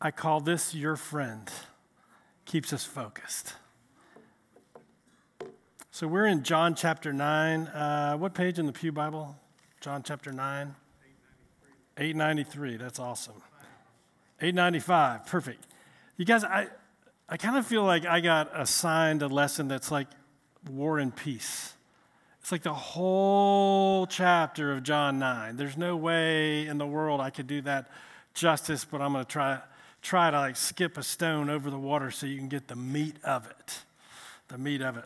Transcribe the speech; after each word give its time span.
I 0.00 0.12
call 0.12 0.40
this 0.40 0.74
your 0.74 0.94
friend. 0.94 1.50
Keeps 2.44 2.72
us 2.72 2.84
focused. 2.84 3.54
So 5.90 6.06
we're 6.06 6.26
in 6.26 6.44
John 6.44 6.76
chapter 6.76 7.12
9. 7.12 7.66
Uh, 7.66 8.16
what 8.16 8.32
page 8.32 8.60
in 8.60 8.66
the 8.66 8.72
Pew 8.72 8.92
Bible? 8.92 9.34
John 9.80 10.04
chapter 10.04 10.30
9? 10.30 10.74
893. 11.96 12.04
893. 12.04 12.76
That's 12.76 13.00
awesome. 13.00 13.42
895. 14.40 15.26
Perfect. 15.26 15.66
You 16.16 16.24
guys, 16.24 16.44
I, 16.44 16.68
I 17.28 17.36
kind 17.36 17.56
of 17.56 17.66
feel 17.66 17.82
like 17.82 18.06
I 18.06 18.20
got 18.20 18.50
assigned 18.54 19.22
a 19.22 19.28
lesson 19.28 19.66
that's 19.66 19.90
like 19.90 20.06
war 20.70 21.00
and 21.00 21.14
peace. 21.14 21.74
It's 22.40 22.52
like 22.52 22.62
the 22.62 22.72
whole 22.72 24.06
chapter 24.06 24.70
of 24.70 24.84
John 24.84 25.18
9. 25.18 25.56
There's 25.56 25.76
no 25.76 25.96
way 25.96 26.68
in 26.68 26.78
the 26.78 26.86
world 26.86 27.20
I 27.20 27.30
could 27.30 27.48
do 27.48 27.60
that 27.62 27.90
justice, 28.32 28.84
but 28.84 29.02
I'm 29.02 29.12
going 29.12 29.24
to 29.24 29.30
try, 29.30 29.58
try 30.02 30.30
to 30.30 30.38
like 30.38 30.56
skip 30.56 30.96
a 30.96 31.02
stone 31.02 31.50
over 31.50 31.70
the 31.70 31.78
water 31.78 32.10
so 32.10 32.26
you 32.26 32.36
can 32.36 32.48
get 32.48 32.68
the 32.68 32.76
meat 32.76 33.16
of 33.24 33.46
it. 33.46 33.84
The 34.48 34.58
meat 34.58 34.80
of 34.80 34.96
it. 34.96 35.04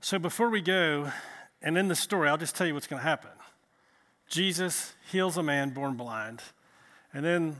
So 0.00 0.18
before 0.18 0.48
we 0.48 0.60
go, 0.60 1.12
and 1.62 1.78
in 1.78 1.88
the 1.88 1.94
story, 1.94 2.28
I'll 2.28 2.38
just 2.38 2.56
tell 2.56 2.66
you 2.66 2.74
what's 2.74 2.86
going 2.86 3.00
to 3.00 3.08
happen. 3.08 3.30
Jesus 4.28 4.94
heals 5.10 5.36
a 5.36 5.42
man 5.42 5.70
born 5.70 5.94
blind. 5.94 6.40
And 7.12 7.24
then 7.24 7.56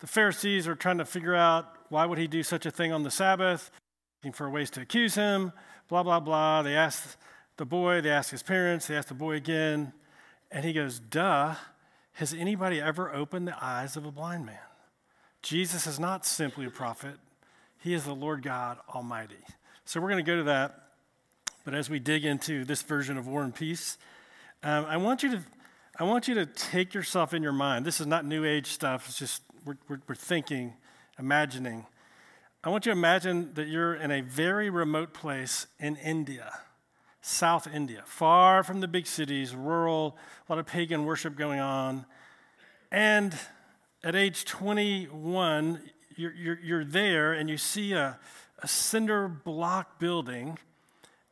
the 0.00 0.06
Pharisees 0.06 0.66
are 0.66 0.74
trying 0.74 0.98
to 0.98 1.04
figure 1.04 1.34
out 1.34 1.66
why 1.88 2.04
would 2.04 2.18
he 2.18 2.26
do 2.26 2.42
such 2.42 2.66
a 2.66 2.70
thing 2.70 2.92
on 2.92 3.02
the 3.02 3.10
Sabbath, 3.10 3.70
looking 4.18 4.32
for 4.32 4.48
ways 4.50 4.70
to 4.70 4.80
accuse 4.80 5.14
him, 5.14 5.52
blah, 5.88 6.02
blah, 6.02 6.20
blah. 6.20 6.62
They 6.62 6.74
ask 6.74 7.16
the 7.58 7.64
boy, 7.64 8.00
they 8.00 8.10
ask 8.10 8.30
his 8.30 8.42
parents, 8.42 8.86
they 8.86 8.96
ask 8.96 9.08
the 9.08 9.14
boy 9.14 9.34
again, 9.34 9.92
and 10.50 10.64
he 10.64 10.72
goes, 10.72 10.98
duh, 10.98 11.54
has 12.12 12.32
anybody 12.32 12.80
ever 12.80 13.12
opened 13.12 13.46
the 13.46 13.64
eyes 13.64 13.96
of 13.96 14.04
a 14.04 14.10
blind 14.10 14.46
man? 14.46 14.58
Jesus 15.48 15.86
is 15.86 15.98
not 15.98 16.26
simply 16.26 16.66
a 16.66 16.70
prophet, 16.70 17.14
he 17.78 17.94
is 17.94 18.04
the 18.04 18.14
Lord 18.14 18.42
God 18.42 18.76
Almighty. 18.94 19.42
So 19.86 19.98
we're 19.98 20.10
going 20.10 20.22
to 20.22 20.30
go 20.30 20.36
to 20.36 20.42
that. 20.42 20.88
But 21.64 21.72
as 21.72 21.88
we 21.88 21.98
dig 21.98 22.26
into 22.26 22.66
this 22.66 22.82
version 22.82 23.16
of 23.16 23.26
War 23.26 23.42
and 23.42 23.54
Peace, 23.54 23.96
um, 24.62 24.84
I 24.84 24.98
want 24.98 25.22
you 25.22 25.30
to 25.30 25.42
I 25.98 26.04
want 26.04 26.28
you 26.28 26.34
to 26.34 26.44
take 26.44 26.92
yourself 26.92 27.32
in 27.32 27.42
your 27.42 27.52
mind. 27.52 27.86
This 27.86 27.98
is 27.98 28.06
not 28.06 28.26
New 28.26 28.44
Age 28.44 28.66
stuff. 28.66 29.08
It's 29.08 29.18
just 29.18 29.40
we're, 29.64 29.78
we're, 29.88 30.00
we're 30.06 30.14
thinking, 30.14 30.74
imagining. 31.18 31.86
I 32.62 32.68
want 32.68 32.84
you 32.84 32.92
to 32.92 32.98
imagine 32.98 33.54
that 33.54 33.68
you're 33.68 33.94
in 33.94 34.10
a 34.10 34.20
very 34.20 34.68
remote 34.68 35.14
place 35.14 35.66
in 35.80 35.96
India, 35.96 36.52
South 37.22 37.66
India, 37.72 38.02
far 38.04 38.62
from 38.62 38.80
the 38.80 38.88
big 38.88 39.06
cities, 39.06 39.54
rural, 39.54 40.18
a 40.46 40.52
lot 40.52 40.58
of 40.58 40.66
pagan 40.66 41.06
worship 41.06 41.36
going 41.36 41.58
on. 41.58 42.04
And 42.92 43.34
at 44.04 44.14
age 44.14 44.44
21, 44.44 45.80
you're, 46.16 46.34
you're, 46.34 46.58
you're 46.60 46.84
there 46.84 47.32
and 47.32 47.50
you 47.50 47.56
see 47.56 47.92
a, 47.92 48.18
a 48.62 48.68
cinder 48.68 49.28
block 49.28 49.98
building 49.98 50.58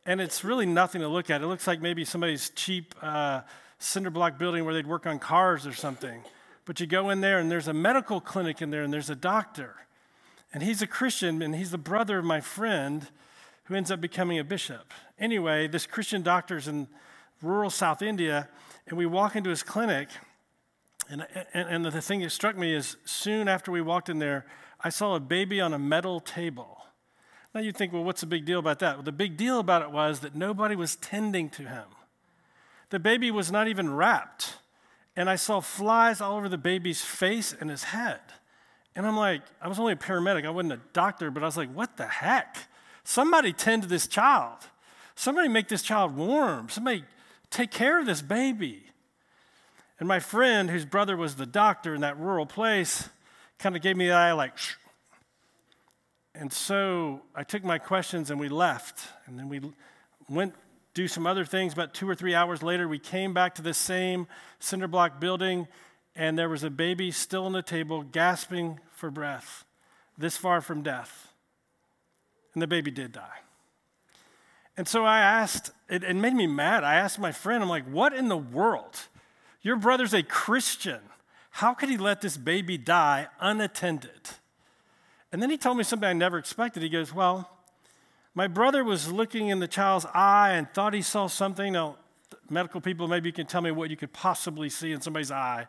and 0.07 0.21
it's 0.21 0.45
really 0.45 0.67
nothing 0.67 1.01
to 1.01 1.09
look 1.09 1.31
at. 1.31 1.43
It 1.43 1.47
looks 1.47 1.67
like 1.67 1.81
maybe 1.81 2.05
somebody's 2.05 2.51
cheap 2.51 2.95
uh, 3.03 3.43
cinder 3.79 4.11
block 4.11 4.39
building 4.39 4.65
where 4.65 4.73
they'd 4.73 4.87
work 4.87 5.05
on 5.05 5.19
cars 5.19 5.67
or 5.67 5.73
something. 5.73 6.23
But 6.65 6.81
you 6.81 6.87
go 6.87 7.11
in 7.11 7.21
there, 7.21 7.39
and 7.39 7.51
there's 7.51 7.69
a 7.69 7.73
medical 7.73 8.21
clinic 8.21 8.63
in 8.63 8.71
there, 8.71 8.83
and 8.83 8.93
there's 8.93 9.11
a 9.11 9.17
doctor. 9.17 9.75
And 10.53 10.63
he's 10.63 10.81
a 10.81 10.87
Christian, 10.87 11.43
and 11.43 11.55
he's 11.57 11.73
the 11.73 11.79
brother 11.79 12.19
of 12.19 12.25
my 12.25 12.41
friend 12.41 13.09
who 13.65 13.75
ends 13.75 13.91
up 13.91 14.01
becoming 14.01 14.39
a 14.39 14.45
bishop. 14.45 14.93
Anyway, 15.19 15.67
this 15.67 15.87
Christian 15.87 16.23
doctor's 16.23 16.69
in 16.69 16.87
rural 17.43 17.71
South 17.71 18.01
India, 18.01 18.49
and 18.87 18.97
we 18.97 19.07
walk 19.07 19.35
into 19.35 19.51
his 19.51 19.65
clinic. 19.65 20.09
And, 21.09 21.27
and, 21.55 21.69
and 21.69 21.85
the 21.85 22.03
thing 22.03 22.21
that 22.21 22.31
struck 22.31 22.57
me 22.57 22.75
is 22.75 22.97
soon 23.05 23.49
after 23.49 23.71
we 23.71 23.81
walked 23.81 24.09
in 24.09 24.19
there, 24.19 24.47
I 24.81 24.89
saw 24.89 25.15
a 25.15 25.21
baby 25.21 25.61
on 25.61 25.73
a 25.73 25.79
metal 25.79 26.21
table. 26.21 26.83
Now 27.55 27.61
you 27.61 27.73
think, 27.73 27.93
well, 27.93 28.05
what's 28.05 28.21
the 28.21 28.27
big 28.27 28.45
deal 28.45 28.59
about 28.59 28.81
that? 28.81 28.97
Well, 28.97 29.03
the 29.03 29.13
big 29.13 29.37
deal 29.37 29.59
about 29.59 29.83
it 29.83 29.91
was 29.91 30.21
that 30.21 30.35
nobody 30.35 30.77
was 30.77 30.97
tending 30.97 31.49
to 31.51 31.63
him. 31.63 31.87
The 32.91 32.99
baby 32.99 33.31
was 33.31 33.51
not 33.51 33.69
even 33.69 33.95
wrapped. 33.95 34.57
And 35.17 35.31
I 35.31 35.37
saw 35.37 35.61
flies 35.61 36.21
all 36.21 36.37
over 36.37 36.49
the 36.49 36.59
baby's 36.59 37.01
face 37.03 37.55
and 37.59 37.71
his 37.71 37.85
head. 37.85 38.21
And 38.95 39.07
I'm 39.07 39.17
like, 39.17 39.43
I 39.61 39.69
was 39.69 39.79
only 39.79 39.95
a 39.95 39.97
paramedic, 39.97 40.47
I 40.47 40.51
wasn't 40.51 40.75
a 40.75 40.81
doctor, 40.93 41.31
but 41.31 41.43
I 41.43 41.47
was 41.47 41.57
like, 41.57 41.73
what 41.73 41.97
the 41.97 42.07
heck? 42.07 42.57
Somebody 43.05 43.53
tend 43.53 43.83
to 43.83 43.89
this 43.89 44.07
child. 44.07 44.59
Somebody 45.15 45.49
make 45.49 45.69
this 45.69 45.83
child 45.83 46.17
warm. 46.17 46.69
Somebody 46.69 47.05
take 47.51 47.71
care 47.71 47.99
of 47.99 48.07
this 48.07 48.21
baby. 48.21 48.86
And 49.99 50.09
my 50.09 50.21
friend, 50.21 50.71
whose 50.71 50.85
brother 50.85 51.17
was 51.17 51.37
the 51.37 51.47
doctor 51.47 51.95
in 51.95 52.03
that 52.03 52.19
rural 52.19 52.47
place, 52.47 53.09
kind 53.59 53.77
of 53.77 53.83
gave 53.83 53.97
me 53.97 54.09
the 54.09 54.13
eye 54.13 54.33
like, 54.33 54.59
Shh, 54.59 54.75
and 56.39 56.53
so 56.53 57.23
I 57.35 57.45
took 57.45 57.65
my 57.65 57.79
questions 57.79 58.31
and 58.31 58.39
we 58.39 58.49
left. 58.49 59.09
And 59.27 59.39
then 59.39 59.49
we 59.49 59.61
went 60.29 60.55
do 60.97 61.07
some 61.07 61.27
other 61.27 61.45
things. 61.45 61.75
About 61.75 61.93
two 61.93 62.09
or 62.09 62.15
three 62.15 62.35
hours 62.35 62.63
later, 62.63 62.89
we 62.89 62.99
came 62.99 63.35
back 63.35 63.55
to 63.57 63.63
the 63.63 63.75
same 63.75 64.27
cinder 64.59 64.89
block 64.89 65.21
building, 65.21 65.69
and 66.15 66.39
there 66.39 66.49
was 66.49 66.65
a 66.65 66.71
baby 66.71 67.11
still 67.11 67.45
on 67.45 67.53
the 67.53 67.61
table, 67.61 68.03
gasping 68.03 68.81
for 68.93 69.11
breath, 69.11 69.67
this 70.17 70.39
far 70.39 70.63
from 70.63 70.83
death. 70.83 71.29
And 72.55 72.63
the 72.63 72.67
baby 72.67 72.91
did 72.91 73.13
die. 73.13 73.41
And 74.79 74.89
so 74.89 75.05
I 75.05 75.21
asked, 75.21 75.71
it, 75.91 76.03
it 76.03 76.17
made 76.17 76.33
me 76.33 76.47
mad. 76.47 76.83
I 76.83 76.95
asked 76.95 77.19
my 77.19 77.33
friend, 77.33 77.63
I'm 77.63 77.69
like, 77.69 77.85
what 77.85 78.15
in 78.15 78.29
the 78.29 78.37
world? 78.39 79.09
Your 79.67 79.75
brother's 79.75 80.15
a 80.15 80.23
Christian. 80.23 81.01
How 81.51 81.75
could 81.75 81.89
he 81.89 81.97
let 81.97 82.21
this 82.21 82.37
baby 82.37 82.79
die 82.79 83.27
unattended? 83.41 84.31
And 85.33 85.43
then 85.43 85.51
he 85.51 85.57
told 85.57 85.77
me 85.77 85.83
something 85.83 86.09
I 86.09 86.13
never 86.13 86.39
expected. 86.39 86.85
He 86.85 86.89
goes, 86.89 87.13
Well, 87.13 87.51
my 88.33 88.47
brother 88.47 88.85
was 88.85 89.11
looking 89.11 89.49
in 89.49 89.59
the 89.59 89.67
child's 89.67 90.07
eye 90.15 90.53
and 90.53 90.73
thought 90.73 90.95
he 90.95 91.03
saw 91.03 91.27
something. 91.27 91.73
Now, 91.73 91.97
medical 92.49 92.81
people, 92.81 93.09
maybe 93.09 93.29
you 93.29 93.33
can 93.33 93.49
tell 93.49 93.61
me 93.61 93.73
what 93.73 93.91
you 93.91 93.97
could 93.97 94.13
possibly 94.13 94.69
see 94.69 94.93
in 94.93 95.01
somebody's 95.01 95.33
eye. 95.33 95.67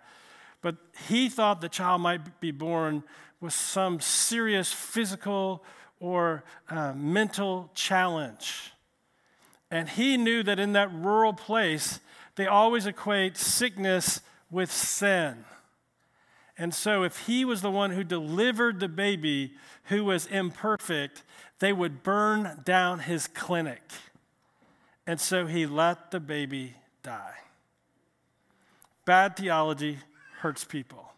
But 0.61 0.75
he 1.07 1.27
thought 1.27 1.59
the 1.59 1.67
child 1.67 2.01
might 2.01 2.39
be 2.39 2.51
born 2.51 3.01
with 3.41 3.53
some 3.53 3.99
serious 3.99 4.71
physical 4.71 5.63
or 5.99 6.43
uh, 6.69 6.93
mental 6.93 7.71
challenge. 7.73 8.73
And 9.71 9.89
he 9.89 10.17
knew 10.17 10.43
that 10.43 10.59
in 10.59 10.73
that 10.73 10.93
rural 10.93 11.33
place, 11.33 11.99
they 12.37 12.47
always 12.47 12.85
equate 12.85 13.35
sickness 13.35 14.21
with 14.49 14.71
sin. 14.71 15.43
And 16.57 16.73
so, 16.73 17.03
if 17.03 17.27
he 17.27 17.43
was 17.43 17.61
the 17.61 17.69
one 17.69 17.91
who 17.91 18.03
delivered 18.03 18.79
the 18.79 18.87
baby 18.87 19.53
who 19.85 20.05
was 20.05 20.25
imperfect, 20.27 21.23
they 21.59 21.73
would 21.73 22.01
burn 22.01 22.61
down 22.63 22.99
his 22.99 23.27
clinic. 23.27 23.81
And 25.05 25.19
so, 25.19 25.45
he 25.45 25.65
let 25.65 26.11
the 26.11 26.19
baby 26.19 26.75
die. 27.03 27.35
Bad 29.05 29.35
theology 29.35 29.99
hurts 30.39 30.63
people. 30.63 31.13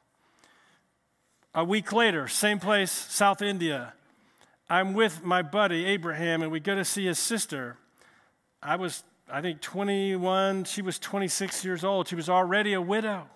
A 1.56 1.63
week 1.63 1.91
later, 1.91 2.28
same 2.28 2.59
place, 2.59 2.91
South 2.91 3.41
India. 3.41 3.94
I'm 4.69 4.94
with 4.94 5.24
my 5.24 5.41
buddy 5.41 5.85
Abraham, 5.85 6.41
and 6.41 6.52
we 6.52 6.59
go 6.59 6.75
to 6.75 6.85
see 6.85 7.06
his 7.06 7.18
sister. 7.18 7.78
I 8.62 8.75
was, 8.75 9.03
I 9.31 9.41
think, 9.41 9.62
21. 9.62 10.63
She 10.66 10.81
was 10.81 11.00
26 11.00 11.63
years 11.63 11.84
old. 11.84 12.07
She 12.07 12.16
was 12.16 12.29
already 12.29 12.73
a 12.73 12.81
widow. 12.81 13.28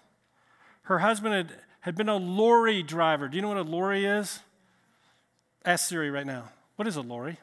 Her 0.84 1.00
husband 1.00 1.34
had 1.34 1.54
had 1.84 1.96
been 1.96 2.08
a 2.08 2.16
lorry 2.16 2.82
driver. 2.82 3.28
Do 3.28 3.36
you 3.36 3.42
know 3.42 3.50
what 3.50 3.58
a 3.58 3.64
lorry 3.64 4.06
is? 4.06 4.40
Ask 5.66 5.90
Siri 5.90 6.10
right 6.10 6.26
now. 6.26 6.46
What 6.78 6.88
is 6.88 6.96
a 6.96 7.02
lorry? 7.02 7.40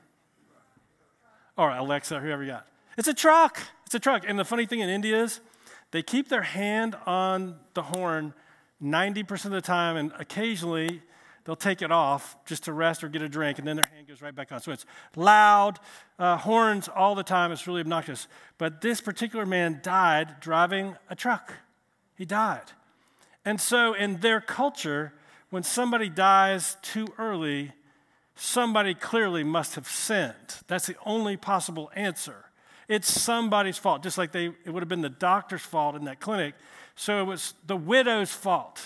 Or 1.58 1.70
Alexa, 1.70 2.20
whoever 2.20 2.42
you 2.42 2.52
got. 2.52 2.66
It's 2.96 3.06
a 3.06 3.12
truck. 3.12 3.60
It's 3.84 3.94
a 3.94 4.00
truck. 4.00 4.24
And 4.26 4.38
the 4.38 4.44
funny 4.46 4.64
thing 4.64 4.80
in 4.80 4.88
India 4.88 5.22
is 5.22 5.40
they 5.90 6.02
keep 6.02 6.30
their 6.30 6.40
hand 6.40 6.96
on 7.04 7.56
the 7.74 7.82
horn 7.82 8.32
90% 8.82 9.44
of 9.44 9.50
the 9.50 9.60
time, 9.60 9.98
and 9.98 10.10
occasionally 10.18 11.02
they'll 11.50 11.56
take 11.56 11.82
it 11.82 11.91
off 11.91 12.36
just 12.47 12.62
to 12.62 12.72
rest 12.72 13.02
or 13.02 13.08
get 13.08 13.22
a 13.22 13.28
drink, 13.28 13.58
and 13.58 13.66
then 13.66 13.74
their 13.74 13.91
hand 13.92 14.06
goes 14.06 14.22
right 14.22 14.32
back 14.32 14.52
on. 14.52 14.60
So 14.60 14.70
it's 14.70 14.86
loud, 15.16 15.80
uh, 16.16 16.36
horns 16.36 16.88
all 16.88 17.16
the 17.16 17.24
time. 17.24 17.50
It's 17.50 17.66
really 17.66 17.80
obnoxious. 17.80 18.28
But 18.56 18.82
this 18.82 19.00
particular 19.00 19.44
man 19.44 19.80
died 19.82 20.38
driving 20.38 20.94
a 21.08 21.16
truck. 21.16 21.54
He 22.14 22.24
died. 22.24 22.70
And 23.44 23.60
so, 23.60 23.94
in 23.94 24.20
their 24.20 24.41
culture, 24.41 25.12
when 25.50 25.64
somebody 25.64 26.08
dies 26.08 26.76
too 26.82 27.08
early, 27.18 27.72
somebody 28.36 28.94
clearly 28.94 29.42
must 29.42 29.74
have 29.74 29.88
sinned. 29.88 30.54
That's 30.68 30.86
the 30.86 30.94
only 31.04 31.36
possible 31.36 31.91
answer. 31.96 32.44
It's 32.86 33.10
somebody's 33.10 33.76
fault, 33.76 34.04
just 34.04 34.18
like 34.18 34.30
they, 34.30 34.53
it 34.64 34.70
would 34.70 34.84
have 34.84 34.88
been 34.88 35.00
the 35.00 35.08
doctor's 35.08 35.62
fault 35.62 35.96
in 35.96 36.04
that 36.04 36.20
clinic. 36.20 36.54
So 36.94 37.20
it 37.20 37.24
was 37.24 37.54
the 37.66 37.76
widow's 37.76 38.30
fault. 38.30 38.80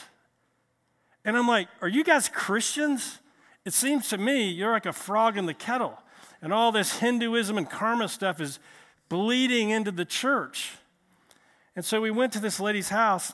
And 1.25 1.37
I'm 1.37 1.49
like, 1.49 1.69
are 1.81 1.89
you 1.89 2.05
guys 2.05 2.29
Christians? 2.29 3.21
It 3.65 3.73
seems 3.73 4.09
to 4.11 4.19
me 4.19 4.49
you're 4.49 4.73
like 4.73 4.87
a 4.87 4.93
frog 4.93 5.37
in 5.37 5.47
the 5.47 5.55
kettle. 5.55 5.99
And 6.43 6.53
all 6.53 6.73
this 6.73 6.99
Hinduism 6.99 7.57
and 7.57 7.69
karma 7.69 8.09
stuff 8.09 8.41
is 8.41 8.59
bleeding 9.09 9.71
into 9.71 9.91
the 9.91 10.05
church. 10.05 10.73
And 11.75 11.85
so 11.85 12.01
we 12.01 12.11
went 12.11 12.33
to 12.35 12.41
this 12.41 12.61
lady's 12.61 12.91
house, 12.91 13.33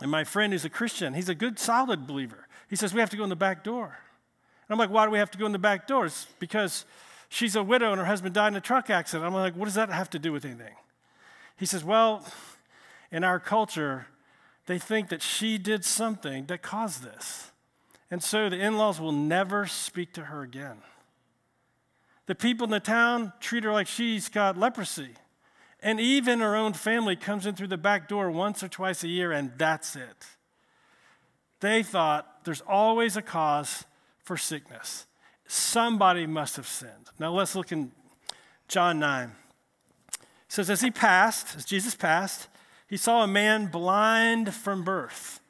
And 0.00 0.10
my 0.10 0.24
friend 0.24 0.52
who's 0.52 0.64
a 0.64 0.70
Christian, 0.70 1.14
he's 1.14 1.30
a 1.30 1.34
good, 1.34 1.58
solid 1.58 2.06
believer. 2.06 2.46
He 2.68 2.76
says, 2.76 2.92
We 2.92 3.00
have 3.00 3.10
to 3.10 3.16
go 3.16 3.24
in 3.24 3.30
the 3.30 3.36
back 3.36 3.64
door. 3.64 3.86
And 3.86 4.74
I'm 4.74 4.78
like, 4.78 4.90
Why 4.90 5.06
do 5.06 5.10
we 5.10 5.18
have 5.18 5.30
to 5.30 5.38
go 5.38 5.46
in 5.46 5.52
the 5.52 5.58
back 5.58 5.86
door? 5.86 6.06
It's 6.06 6.26
because 6.38 6.84
she's 7.28 7.56
a 7.56 7.62
widow 7.62 7.92
and 7.92 7.98
her 7.98 8.06
husband 8.06 8.34
died 8.34 8.48
in 8.48 8.56
a 8.56 8.60
truck 8.60 8.90
accident. 8.90 9.26
I'm 9.26 9.34
like, 9.34 9.56
What 9.56 9.64
does 9.64 9.74
that 9.74 9.88
have 9.88 10.10
to 10.10 10.18
do 10.18 10.32
with 10.32 10.44
anything? 10.44 10.74
He 11.56 11.64
says, 11.64 11.82
Well, 11.82 12.26
in 13.10 13.24
our 13.24 13.40
culture, 13.40 14.06
they 14.66 14.78
think 14.78 15.08
that 15.08 15.22
she 15.22 15.58
did 15.58 15.84
something 15.84 16.46
that 16.46 16.62
caused 16.62 17.02
this. 17.02 17.52
And 18.10 18.22
so 18.22 18.48
the 18.48 18.58
in 18.58 18.76
laws 18.76 19.00
will 19.00 19.12
never 19.12 19.66
speak 19.66 20.12
to 20.14 20.24
her 20.24 20.42
again. 20.42 20.78
The 22.26 22.34
people 22.34 22.64
in 22.64 22.70
the 22.70 22.80
town 22.80 23.32
treat 23.40 23.64
her 23.64 23.72
like 23.72 23.86
she's 23.86 24.28
got 24.28 24.56
leprosy. 24.56 25.10
And 25.80 26.00
even 26.00 26.40
her 26.40 26.56
own 26.56 26.72
family 26.72 27.14
comes 27.14 27.46
in 27.46 27.54
through 27.54 27.68
the 27.68 27.76
back 27.76 28.08
door 28.08 28.30
once 28.30 28.62
or 28.62 28.68
twice 28.68 29.04
a 29.04 29.08
year, 29.08 29.30
and 29.30 29.52
that's 29.56 29.94
it. 29.94 30.26
They 31.60 31.82
thought 31.82 32.44
there's 32.44 32.62
always 32.62 33.16
a 33.16 33.22
cause 33.22 33.84
for 34.24 34.36
sickness. 34.36 35.06
Somebody 35.46 36.26
must 36.26 36.56
have 36.56 36.66
sinned. 36.66 37.10
Now 37.18 37.32
let's 37.32 37.54
look 37.54 37.70
in 37.70 37.92
John 38.66 38.98
9. 38.98 39.30
It 39.30 40.26
says, 40.48 40.70
As 40.70 40.80
he 40.80 40.90
passed, 40.90 41.56
as 41.56 41.64
Jesus 41.64 41.94
passed, 41.94 42.48
he 42.88 42.96
saw 42.96 43.24
a 43.24 43.26
man 43.26 43.66
blind 43.66 44.54
from 44.54 44.84
birth. 44.84 45.40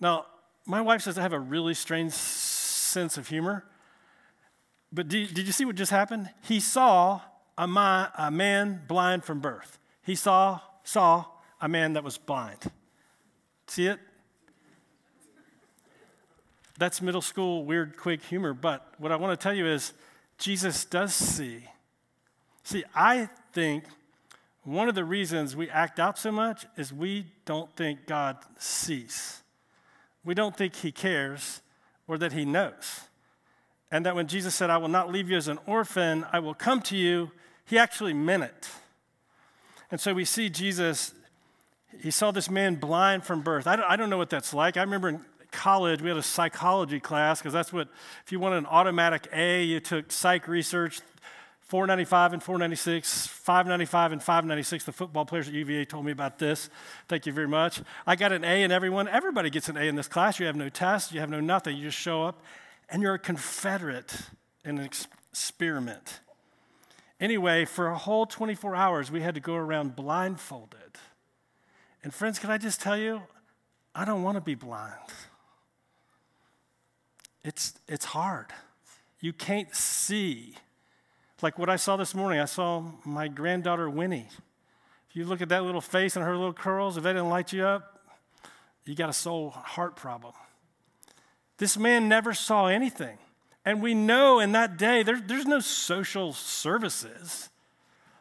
Now, 0.00 0.26
my 0.66 0.80
wife 0.80 1.02
says 1.02 1.18
I 1.18 1.22
have 1.22 1.32
a 1.32 1.40
really 1.40 1.74
strange 1.74 2.12
sense 2.12 3.16
of 3.16 3.28
humor. 3.28 3.64
But 4.92 5.08
did, 5.08 5.34
did 5.34 5.46
you 5.46 5.52
see 5.52 5.64
what 5.64 5.76
just 5.76 5.92
happened? 5.92 6.30
He 6.42 6.58
saw 6.58 7.20
a, 7.56 7.66
ma, 7.66 8.08
a 8.16 8.30
man 8.30 8.82
blind 8.88 9.24
from 9.24 9.40
birth. 9.40 9.78
He 10.02 10.14
saw, 10.14 10.60
saw 10.82 11.26
a 11.60 11.68
man 11.68 11.92
that 11.92 12.02
was 12.02 12.18
blind. 12.18 12.58
See 13.68 13.86
it? 13.86 14.00
That's 16.78 17.02
middle 17.02 17.20
school 17.20 17.64
weird, 17.64 17.96
quick 17.96 18.22
humor. 18.22 18.54
But 18.54 18.94
what 18.98 19.12
I 19.12 19.16
want 19.16 19.38
to 19.38 19.42
tell 19.42 19.54
you 19.54 19.66
is 19.66 19.92
Jesus 20.38 20.84
does 20.84 21.14
see. 21.14 21.64
See, 22.64 22.84
I 22.94 23.28
think 23.52 23.84
one 24.74 24.88
of 24.88 24.94
the 24.94 25.04
reasons 25.04 25.56
we 25.56 25.68
act 25.70 25.98
out 25.98 26.18
so 26.18 26.30
much 26.30 26.66
is 26.76 26.92
we 26.92 27.26
don't 27.44 27.74
think 27.76 28.06
God 28.06 28.36
sees. 28.58 29.42
We 30.24 30.34
don't 30.34 30.56
think 30.56 30.76
He 30.76 30.92
cares 30.92 31.62
or 32.06 32.18
that 32.18 32.32
He 32.32 32.44
knows. 32.44 33.02
And 33.90 34.06
that 34.06 34.14
when 34.14 34.28
Jesus 34.28 34.54
said, 34.54 34.70
I 34.70 34.76
will 34.76 34.88
not 34.88 35.10
leave 35.10 35.30
you 35.30 35.36
as 35.36 35.48
an 35.48 35.58
orphan, 35.66 36.24
I 36.32 36.38
will 36.38 36.54
come 36.54 36.80
to 36.82 36.96
you, 36.96 37.30
He 37.64 37.78
actually 37.78 38.14
meant 38.14 38.44
it. 38.44 38.68
And 39.90 40.00
so 40.00 40.14
we 40.14 40.24
see 40.24 40.48
Jesus, 40.48 41.14
he 41.98 42.10
saw 42.10 42.30
this 42.30 42.48
man 42.48 42.76
blind 42.76 43.24
from 43.24 43.42
birth. 43.42 43.66
I 43.66 43.76
don't, 43.76 43.86
I 43.86 43.96
don't 43.96 44.08
know 44.08 44.18
what 44.18 44.30
that's 44.30 44.54
like. 44.54 44.76
I 44.76 44.82
remember 44.82 45.08
in 45.08 45.24
college, 45.50 46.00
we 46.00 46.08
had 46.08 46.16
a 46.16 46.22
psychology 46.22 47.00
class 47.00 47.40
because 47.40 47.52
that's 47.52 47.72
what, 47.72 47.88
if 48.24 48.30
you 48.30 48.38
wanted 48.38 48.58
an 48.58 48.66
automatic 48.66 49.28
A, 49.32 49.64
you 49.64 49.80
took 49.80 50.12
psych 50.12 50.46
research, 50.46 51.00
495 51.70 52.32
and 52.32 52.42
496, 52.42 53.28
595 53.28 54.10
and 54.10 54.20
596. 54.20 54.84
The 54.84 54.92
football 54.92 55.24
players 55.24 55.46
at 55.46 55.54
UVA 55.54 55.84
told 55.84 56.04
me 56.04 56.10
about 56.10 56.36
this. 56.40 56.68
Thank 57.06 57.26
you 57.26 57.32
very 57.32 57.46
much. 57.46 57.80
I 58.08 58.16
got 58.16 58.32
an 58.32 58.42
A 58.42 58.64
in 58.64 58.72
everyone. 58.72 59.06
Everybody 59.06 59.50
gets 59.50 59.68
an 59.68 59.76
A 59.76 59.82
in 59.82 59.94
this 59.94 60.08
class. 60.08 60.40
You 60.40 60.46
have 60.46 60.56
no 60.56 60.68
test, 60.68 61.12
you 61.12 61.20
have 61.20 61.30
no 61.30 61.38
nothing. 61.38 61.76
You 61.76 61.84
just 61.84 61.96
show 61.96 62.24
up, 62.24 62.42
and 62.88 63.00
you're 63.00 63.14
a 63.14 63.20
Confederate 63.20 64.12
in 64.64 64.78
an 64.78 64.84
experiment. 64.84 66.18
Anyway, 67.20 67.64
for 67.66 67.86
a 67.86 67.96
whole 67.96 68.26
24 68.26 68.74
hours, 68.74 69.12
we 69.12 69.20
had 69.20 69.36
to 69.36 69.40
go 69.40 69.54
around 69.54 69.94
blindfolded. 69.94 70.98
And 72.02 72.12
friends, 72.12 72.40
can 72.40 72.50
I 72.50 72.58
just 72.58 72.80
tell 72.80 72.96
you, 72.96 73.22
I 73.94 74.04
don't 74.04 74.24
want 74.24 74.38
to 74.38 74.40
be 74.40 74.56
blind. 74.56 74.96
It's, 77.44 77.74
it's 77.86 78.06
hard. 78.06 78.46
You 79.20 79.32
can't 79.32 79.72
see 79.72 80.56
like 81.42 81.58
what 81.58 81.70
I 81.70 81.76
saw 81.76 81.96
this 81.96 82.14
morning, 82.14 82.40
I 82.40 82.44
saw 82.44 82.84
my 83.04 83.28
granddaughter 83.28 83.88
Winnie. 83.88 84.28
If 85.08 85.16
you 85.16 85.24
look 85.24 85.40
at 85.40 85.48
that 85.48 85.64
little 85.64 85.80
face 85.80 86.16
and 86.16 86.24
her 86.24 86.36
little 86.36 86.52
curls, 86.52 86.96
if 86.96 87.02
that 87.02 87.14
didn't 87.14 87.28
light 87.28 87.52
you 87.52 87.64
up, 87.64 88.00
you 88.84 88.94
got 88.94 89.08
a 89.08 89.14
soul 89.14 89.50
heart 89.50 89.96
problem. 89.96 90.34
This 91.58 91.76
man 91.76 92.08
never 92.08 92.32
saw 92.32 92.66
anything. 92.66 93.18
And 93.64 93.82
we 93.82 93.94
know 93.94 94.40
in 94.40 94.52
that 94.52 94.76
day, 94.78 95.02
there, 95.02 95.20
there's 95.20 95.46
no 95.46 95.60
social 95.60 96.32
services. 96.32 97.50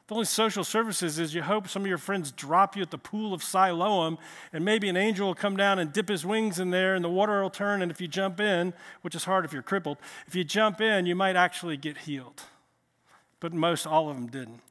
The 0.07 0.16
only 0.16 0.25
social 0.25 0.63
services 0.63 1.19
is 1.19 1.33
you 1.33 1.44
hope 1.44 1.68
some 1.68 1.83
of 1.83 1.88
your 1.88 1.98
friends 1.98 2.31
drop 2.31 2.75
you 2.75 2.81
at 2.81 2.92
the 2.92 2.98
pool 2.98 3.33
of 3.33 3.44
Siloam, 3.44 4.18
and 4.51 4.66
maybe 4.66 4.89
an 4.89 4.98
angel 4.98 5.27
will 5.27 5.36
come 5.36 5.56
down 5.56 5.80
and 5.80 5.94
dip 5.94 6.10
his 6.10 6.25
wings 6.25 6.60
in 6.60 6.71
there, 6.71 6.95
and 6.95 7.06
the 7.06 7.10
water 7.10 7.42
will 7.42 7.50
turn. 7.50 7.81
And 7.81 7.92
if 7.92 8.01
you 8.01 8.07
jump 8.07 8.39
in, 8.39 8.74
which 9.01 9.16
is 9.16 9.24
hard 9.24 9.45
if 9.45 9.54
you're 9.54 9.62
crippled, 9.62 9.98
if 10.27 10.36
you 10.36 10.44
jump 10.44 10.81
in, 10.81 11.06
you 11.06 11.16
might 11.16 11.36
actually 11.36 11.77
get 11.77 12.00
healed 12.00 12.44
but 13.39 13.53
most 13.53 13.86
all 13.86 14.09
of 14.09 14.15
them 14.15 14.27
didn't. 14.27 14.62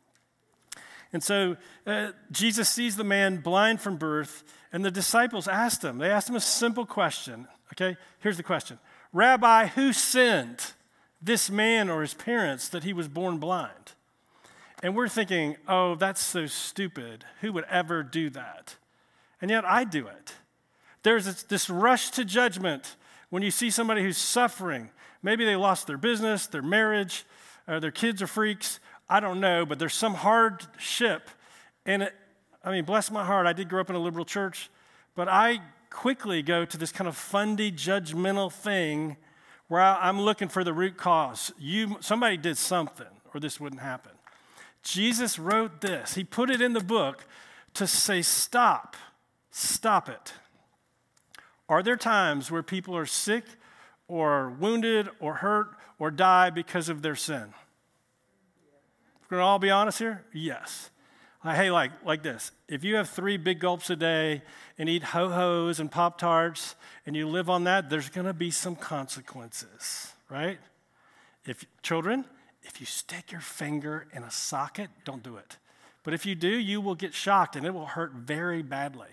And 1.12 1.22
so 1.22 1.56
uh, 1.86 2.12
Jesus 2.30 2.68
sees 2.68 2.96
the 2.96 3.04
man 3.04 3.38
blind 3.38 3.80
from 3.80 3.96
birth, 3.96 4.44
and 4.72 4.84
the 4.84 4.90
disciples 4.90 5.48
asked 5.48 5.82
him, 5.82 5.98
they 5.98 6.10
asked 6.10 6.28
him 6.28 6.36
a 6.36 6.40
simple 6.40 6.84
question. 6.84 7.48
Okay, 7.72 7.96
here's 8.20 8.36
the 8.36 8.42
question 8.42 8.78
Rabbi, 9.12 9.68
who 9.68 9.92
sinned, 9.92 10.72
this 11.20 11.50
man 11.50 11.88
or 11.88 12.02
his 12.02 12.14
parents, 12.14 12.68
that 12.68 12.84
he 12.84 12.92
was 12.92 13.08
born 13.08 13.38
blind? 13.38 13.92
And 14.82 14.94
we're 14.94 15.08
thinking, 15.08 15.56
oh, 15.66 15.96
that's 15.96 16.20
so 16.20 16.46
stupid. 16.46 17.24
Who 17.40 17.52
would 17.52 17.64
ever 17.64 18.02
do 18.02 18.30
that? 18.30 18.76
And 19.40 19.50
yet 19.50 19.64
I 19.64 19.84
do 19.84 20.06
it. 20.06 20.34
There's 21.02 21.24
this, 21.24 21.42
this 21.44 21.70
rush 21.70 22.10
to 22.10 22.24
judgment 22.24 22.96
when 23.30 23.42
you 23.42 23.50
see 23.50 23.70
somebody 23.70 24.02
who's 24.02 24.18
suffering. 24.18 24.90
Maybe 25.22 25.44
they 25.44 25.56
lost 25.56 25.86
their 25.86 25.98
business, 25.98 26.46
their 26.46 26.62
marriage, 26.62 27.24
or 27.68 27.78
their 27.78 27.90
kids 27.90 28.22
are 28.22 28.26
freaks. 28.26 28.80
I 29.08 29.20
don't 29.20 29.40
know, 29.40 29.64
but 29.64 29.78
there's 29.78 29.94
some 29.94 30.14
hardship. 30.14 31.30
And 31.86 32.02
it, 32.02 32.14
I 32.64 32.72
mean, 32.72 32.84
bless 32.84 33.10
my 33.10 33.24
heart, 33.24 33.46
I 33.46 33.52
did 33.52 33.68
grow 33.68 33.80
up 33.80 33.90
in 33.90 33.96
a 33.96 34.00
liberal 34.00 34.24
church, 34.24 34.70
but 35.14 35.28
I 35.28 35.60
quickly 35.90 36.42
go 36.42 36.64
to 36.64 36.76
this 36.76 36.92
kind 36.92 37.08
of 37.08 37.16
fundy, 37.16 37.70
judgmental 37.70 38.52
thing 38.52 39.16
where 39.68 39.80
I'm 39.80 40.20
looking 40.20 40.48
for 40.48 40.64
the 40.64 40.72
root 40.72 40.96
cause. 40.96 41.52
You, 41.58 41.98
somebody 42.00 42.36
did 42.36 42.56
something, 42.56 43.06
or 43.32 43.40
this 43.40 43.60
wouldn't 43.60 43.82
happen. 43.82 44.12
Jesus 44.82 45.38
wrote 45.38 45.80
this. 45.80 46.14
He 46.14 46.24
put 46.24 46.50
it 46.50 46.60
in 46.60 46.72
the 46.72 46.80
book 46.80 47.26
to 47.74 47.86
say, 47.86 48.22
stop, 48.22 48.96
stop 49.50 50.08
it. 50.08 50.32
Are 51.68 51.82
there 51.82 51.96
times 51.96 52.50
where 52.50 52.62
people 52.62 52.96
are 52.96 53.06
sick 53.06 53.44
or 54.08 54.50
wounded 54.50 55.10
or 55.20 55.34
hurt 55.34 55.68
or 55.98 56.10
die 56.10 56.50
because 56.50 56.88
of 56.88 57.02
their 57.02 57.16
sin? 57.16 57.52
We're 59.28 59.36
going 59.36 59.42
to 59.42 59.46
all 59.46 59.58
be 59.58 59.70
honest 59.70 59.98
here? 59.98 60.24
Yes. 60.32 60.90
Uh, 61.44 61.54
hey, 61.54 61.70
like, 61.70 61.92
like 62.04 62.22
this. 62.22 62.50
If 62.68 62.82
you 62.82 62.96
have 62.96 63.08
three 63.08 63.36
big 63.36 63.60
gulps 63.60 63.90
a 63.90 63.96
day 63.96 64.42
and 64.76 64.88
eat 64.88 65.02
ho 65.02 65.28
hos 65.28 65.80
and 65.80 65.90
Pop 65.90 66.18
Tarts 66.18 66.74
and 67.06 67.14
you 67.14 67.28
live 67.28 67.48
on 67.48 67.64
that, 67.64 67.90
there's 67.90 68.08
going 68.08 68.26
to 68.26 68.32
be 68.32 68.50
some 68.50 68.74
consequences, 68.74 70.12
right? 70.28 70.58
If 71.44 71.64
children, 71.82 72.24
if 72.62 72.80
you 72.80 72.86
stick 72.86 73.30
your 73.30 73.40
finger 73.40 74.08
in 74.12 74.24
a 74.24 74.30
socket, 74.30 74.90
don't 75.04 75.22
do 75.22 75.36
it. 75.36 75.58
But 76.02 76.14
if 76.14 76.26
you 76.26 76.34
do, 76.34 76.48
you 76.48 76.80
will 76.80 76.94
get 76.94 77.14
shocked 77.14 77.54
and 77.54 77.64
it 77.64 77.72
will 77.72 77.86
hurt 77.86 78.12
very 78.12 78.62
badly, 78.62 79.08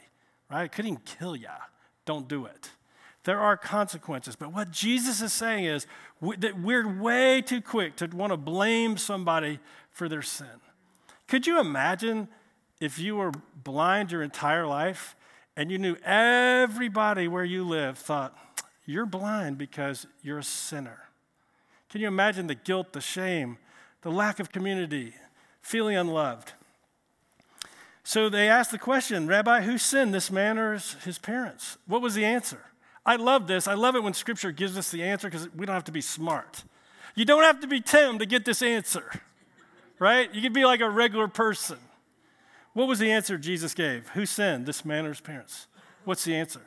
right? 0.50 0.64
It 0.64 0.72
could 0.72 0.86
even 0.86 1.02
kill 1.06 1.36
you. 1.36 1.48
Don't 2.06 2.28
do 2.28 2.46
it. 2.46 2.70
There 3.26 3.40
are 3.40 3.58
consequences. 3.58 4.36
But 4.36 4.54
what 4.54 4.72
Jesus 4.72 5.22
is 5.22 5.34
saying 5.34 5.66
is 5.66 5.88
we, 6.22 6.38
that 6.38 6.60
we're 6.60 6.88
way 6.88 7.42
too 7.42 7.60
quick 7.60 7.98
to 7.98 8.06
want 8.08 8.32
to 8.32 8.38
blame 8.38 8.98
somebody 8.98 9.60
for 9.92 10.08
their 10.08 10.22
sin. 10.22 10.48
Could 11.28 11.48
you 11.48 11.60
imagine 11.60 12.28
if 12.80 13.00
you 13.00 13.16
were 13.16 13.32
blind 13.64 14.12
your 14.12 14.22
entire 14.22 14.68
life 14.68 15.16
and 15.58 15.72
you 15.72 15.80
knew 15.80 15.96
everybody 16.06 17.28
where 17.28 17.44
you 17.44 17.64
live 17.64 17.98
thought, 17.98 18.38
you're 18.86 19.08
blind 19.08 19.58
because 19.58 20.06
you're 20.22 20.40
a 20.40 20.44
sinner? 20.44 21.10
Can 21.90 22.02
you 22.02 22.08
imagine 22.08 22.46
the 22.46 22.56
guilt, 22.56 22.94
the 22.94 23.02
shame, 23.02 23.58
the 24.04 24.12
lack 24.12 24.40
of 24.40 24.52
community, 24.52 25.14
feeling 25.62 25.98
unloved? 25.98 26.54
So 28.04 28.30
they 28.30 28.48
asked 28.48 28.70
the 28.70 28.78
question, 28.78 29.26
Rabbi, 29.26 29.62
who 29.62 29.80
sinned, 29.80 30.14
this 30.14 30.30
man 30.30 30.60
or 30.60 30.74
his 30.74 31.18
parents? 31.18 31.80
What 31.88 32.04
was 32.04 32.14
the 32.14 32.24
answer? 32.24 32.60
I 33.06 33.18
love 33.18 33.48
this. 33.48 33.68
I 33.68 33.76
love 33.76 33.96
it 33.96 34.04
when 34.04 34.14
Scripture 34.14 34.52
gives 34.52 34.78
us 34.78 34.90
the 34.90 35.04
answer 35.04 35.30
because 35.30 35.48
we 35.54 35.66
don't 35.66 35.76
have 35.76 35.84
to 35.86 35.92
be 35.92 36.02
smart. 36.02 36.64
You 37.14 37.24
don't 37.24 37.44
have 37.44 37.60
to 37.62 37.68
be 37.68 37.80
Tim 37.80 38.20
to 38.20 38.26
get 38.26 38.46
this 38.46 38.62
answer, 38.62 39.22
right? 40.00 40.34
You 40.34 40.42
can 40.42 40.54
be 40.54 40.66
like 40.66 40.82
a 40.82 40.90
regular 40.90 41.28
person. 41.28 41.78
What 42.74 42.88
was 42.88 43.00
the 43.00 43.12
answer 43.12 43.38
Jesus 43.38 43.74
gave? 43.74 44.10
Who 44.10 44.26
sinned, 44.26 44.66
this 44.66 44.84
man 44.84 45.06
or 45.06 45.10
his 45.10 45.22
parents? 45.22 45.68
What's 46.04 46.26
the 46.26 46.36
answer? 46.36 46.62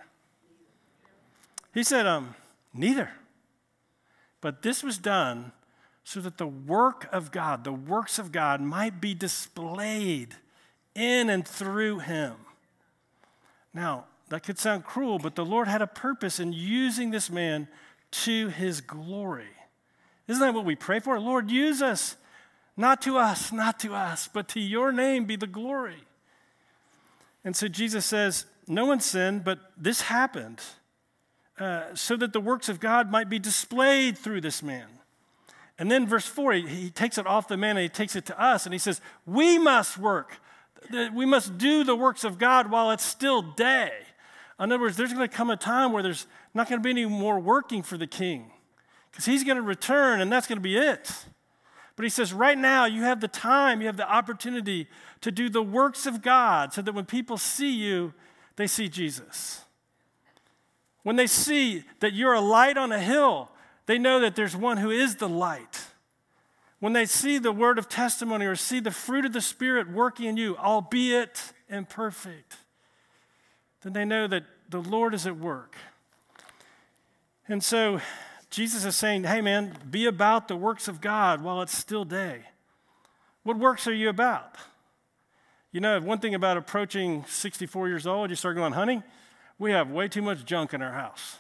He 1.75 1.83
said, 1.83 2.07
um, 2.07 2.35
neither. 2.73 3.11
But 4.41 4.63
this 4.63 4.83
was 4.83 4.97
done 4.97 5.53
so 6.03 6.21
that 6.21 6.39
the 6.39 6.47
work 6.47 7.09
of 7.13 7.31
God, 7.31 7.65
the 7.65 7.73
works 7.73 8.19
of 8.19 8.33
God, 8.33 8.63
might 8.63 9.01
be 9.01 9.13
displayed 9.13 10.37
in 10.95 11.29
and 11.29 11.47
through 11.47 11.99
him. 11.99 12.35
Now, 13.75 14.07
that 14.31 14.43
could 14.43 14.59
sound 14.59 14.85
cruel, 14.85 15.19
but 15.19 15.35
the 15.35 15.45
Lord 15.45 15.69
had 15.69 15.83
a 15.83 15.87
purpose 15.87 16.39
in 16.39 16.53
using 16.53 17.11
this 17.11 17.31
man 17.31 17.69
to 18.11 18.49
his 18.49 18.81
glory. 18.81 19.49
Isn't 20.27 20.41
that 20.41 20.55
what 20.55 20.65
we 20.65 20.77
pray 20.77 21.01
for? 21.01 21.19
Lord, 21.19 21.51
use 21.51 21.81
us, 21.81 22.17
not 22.77 23.01
to 23.03 23.17
us, 23.17 23.53
not 23.53 23.81
to 23.81 23.95
us, 23.95 24.29
but 24.33 24.49
to 24.49 24.61
your 24.61 24.93
name 24.93 25.25
be 25.25 25.37
the 25.37 25.47
glory. 25.47 26.05
And 27.45 27.57
so 27.57 27.69
Jesus 27.69 28.05
says, 28.05 28.45
No 28.67 28.85
one 28.85 29.01
sinned, 29.01 29.45
but 29.45 29.59
this 29.77 30.03
happened 30.03 30.63
uh, 31.59 31.95
so 31.95 32.17
that 32.17 32.33
the 32.33 32.41
works 32.41 32.69
of 32.69 32.81
God 32.81 33.11
might 33.11 33.29
be 33.29 33.39
displayed 33.39 34.19
through 34.19 34.43
this 34.43 34.63
man. 34.63 34.87
And 35.79 35.91
then 35.91 36.07
verse 36.07 36.27
4, 36.27 36.55
he, 36.55 36.67
he 36.67 36.91
takes 36.91 37.19
it 37.19 37.27
off 37.27 37.49
the 37.49 37.57
man 37.57 37.77
and 37.77 37.83
he 37.83 37.89
takes 37.89 38.17
it 38.17 38.27
to 38.27 38.41
us 38.41 38.67
and 38.67 38.73
he 38.73 38.79
says, 38.79 39.01
We 39.27 39.59
must 39.59 39.97
work. 39.97 40.39
We 41.15 41.27
must 41.27 41.59
do 41.59 41.85
the 41.85 41.97
works 41.97 42.25
of 42.25 42.39
God 42.39 42.71
while 42.71 42.91
it's 42.91 43.05
still 43.05 43.43
day. 43.43 43.93
In 44.59 44.73
other 44.73 44.81
words, 44.81 44.97
there's 44.97 45.13
going 45.13 45.29
to 45.29 45.35
come 45.35 45.51
a 45.51 45.57
time 45.57 45.93
where 45.93 46.03
there's 46.03 46.27
not 46.53 46.69
going 46.69 46.81
to 46.81 46.85
be 46.85 46.91
any 46.91 47.07
more 47.07 47.39
working 47.39 47.83
for 47.83 47.97
the 47.97 48.07
king 48.07 48.51
because 49.11 49.25
he's 49.25 49.45
going 49.45 49.57
to 49.57 49.63
return 49.63 50.21
and 50.21 50.33
that's 50.33 50.47
going 50.47 50.59
to 50.59 50.63
be 50.63 50.77
it. 50.77 51.13
But 51.95 52.05
he 52.05 52.09
says, 52.09 52.33
right 52.33 52.57
now, 52.57 52.85
you 52.85 53.03
have 53.03 53.21
the 53.21 53.29
time, 53.29 53.81
you 53.81 53.87
have 53.87 53.97
the 53.97 54.09
opportunity 54.09 54.87
to 55.21 55.33
do 55.33 55.49
the 55.49 55.63
works 55.63 56.07
of 56.07 56.23
God 56.23 56.73
so 56.73 56.83
that 56.83 56.93
when 56.93 57.05
people 57.05 57.37
see 57.37 57.73
you, 57.73 58.15
they 58.57 58.67
see 58.67 58.89
Jesus. 58.89 59.63
When 61.03 61.17
they 61.17 61.27
see 61.27 61.85
that 62.01 62.13
you're 62.13 62.35
a 62.35 62.41
light 62.41 62.77
on 62.77 62.93
a 62.93 63.01
hill, 63.01 63.51
they 63.87 63.99
know 63.99 64.21
that 64.21 64.37
there's 64.37 64.55
one 64.55 64.77
who 64.77 64.91
is 64.91 65.17
the 65.17 65.29
light. 65.29 65.87
When 66.81 66.93
they 66.93 67.07
see 67.07 67.39
the 67.39 67.51
word 67.51 67.79
of 67.79 67.89
testimony 67.89 68.47
or 68.47 68.55
see 68.55 68.79
the 68.79 68.91
fruit 68.91 69.25
of 69.25 69.33
the 69.33 69.41
Spirit 69.41 69.91
working 69.91 70.27
in 70.27 70.37
you, 70.37 70.57
albeit 70.57 71.53
imperfect, 71.69 72.59
then 73.83 73.93
they 73.93 74.05
know 74.05 74.27
that 74.27 74.45
the 74.69 74.81
Lord 74.81 75.15
is 75.15 75.27
at 75.27 75.37
work. 75.37 75.77
And 77.47 77.63
so 77.63 78.01
Jesus 78.51 78.85
is 78.85 78.97
saying, 78.97 79.25
hey 79.25 79.41
man, 79.41 79.75
be 79.91 80.07
about 80.07 80.49
the 80.49 80.57
works 80.57 80.89
of 80.89 81.01
God 81.01 81.43
while 81.43 81.63
it's 81.63 81.77
still 81.77 82.05
day. 82.05 82.43
What 83.43 83.59
works 83.59 83.87
are 83.87 83.95
you 83.95 84.09
about? 84.09 84.57
You 85.73 85.81
know, 85.81 86.01
one 86.01 86.19
thing 86.19 86.35
about 86.35 86.57
approaching 86.57 87.25
64 87.29 87.89
years 87.89 88.07
old, 88.07 88.31
you 88.31 88.37
start 88.37 88.57
going 88.57 88.73
hunting, 88.73 89.03
we 89.59 89.71
have 89.73 89.91
way 89.91 90.09
too 90.09 90.23
much 90.23 90.45
junk 90.45 90.73
in 90.73 90.83
our 90.83 90.93
house. 90.93 91.39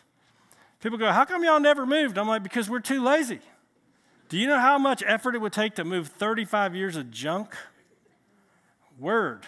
People 0.80 0.98
go, 0.98 1.10
How 1.10 1.24
come 1.24 1.44
y'all 1.44 1.60
never 1.60 1.86
moved? 1.86 2.18
I'm 2.18 2.28
like, 2.28 2.42
Because 2.42 2.68
we're 2.68 2.80
too 2.80 3.02
lazy. 3.02 3.40
Do 4.28 4.36
you 4.36 4.46
know 4.46 4.58
how 4.58 4.78
much 4.78 5.02
effort 5.06 5.34
it 5.34 5.40
would 5.40 5.54
take 5.54 5.74
to 5.76 5.84
move 5.84 6.08
35 6.08 6.74
years 6.74 6.96
of 6.96 7.10
junk? 7.10 7.54
Word. 8.98 9.46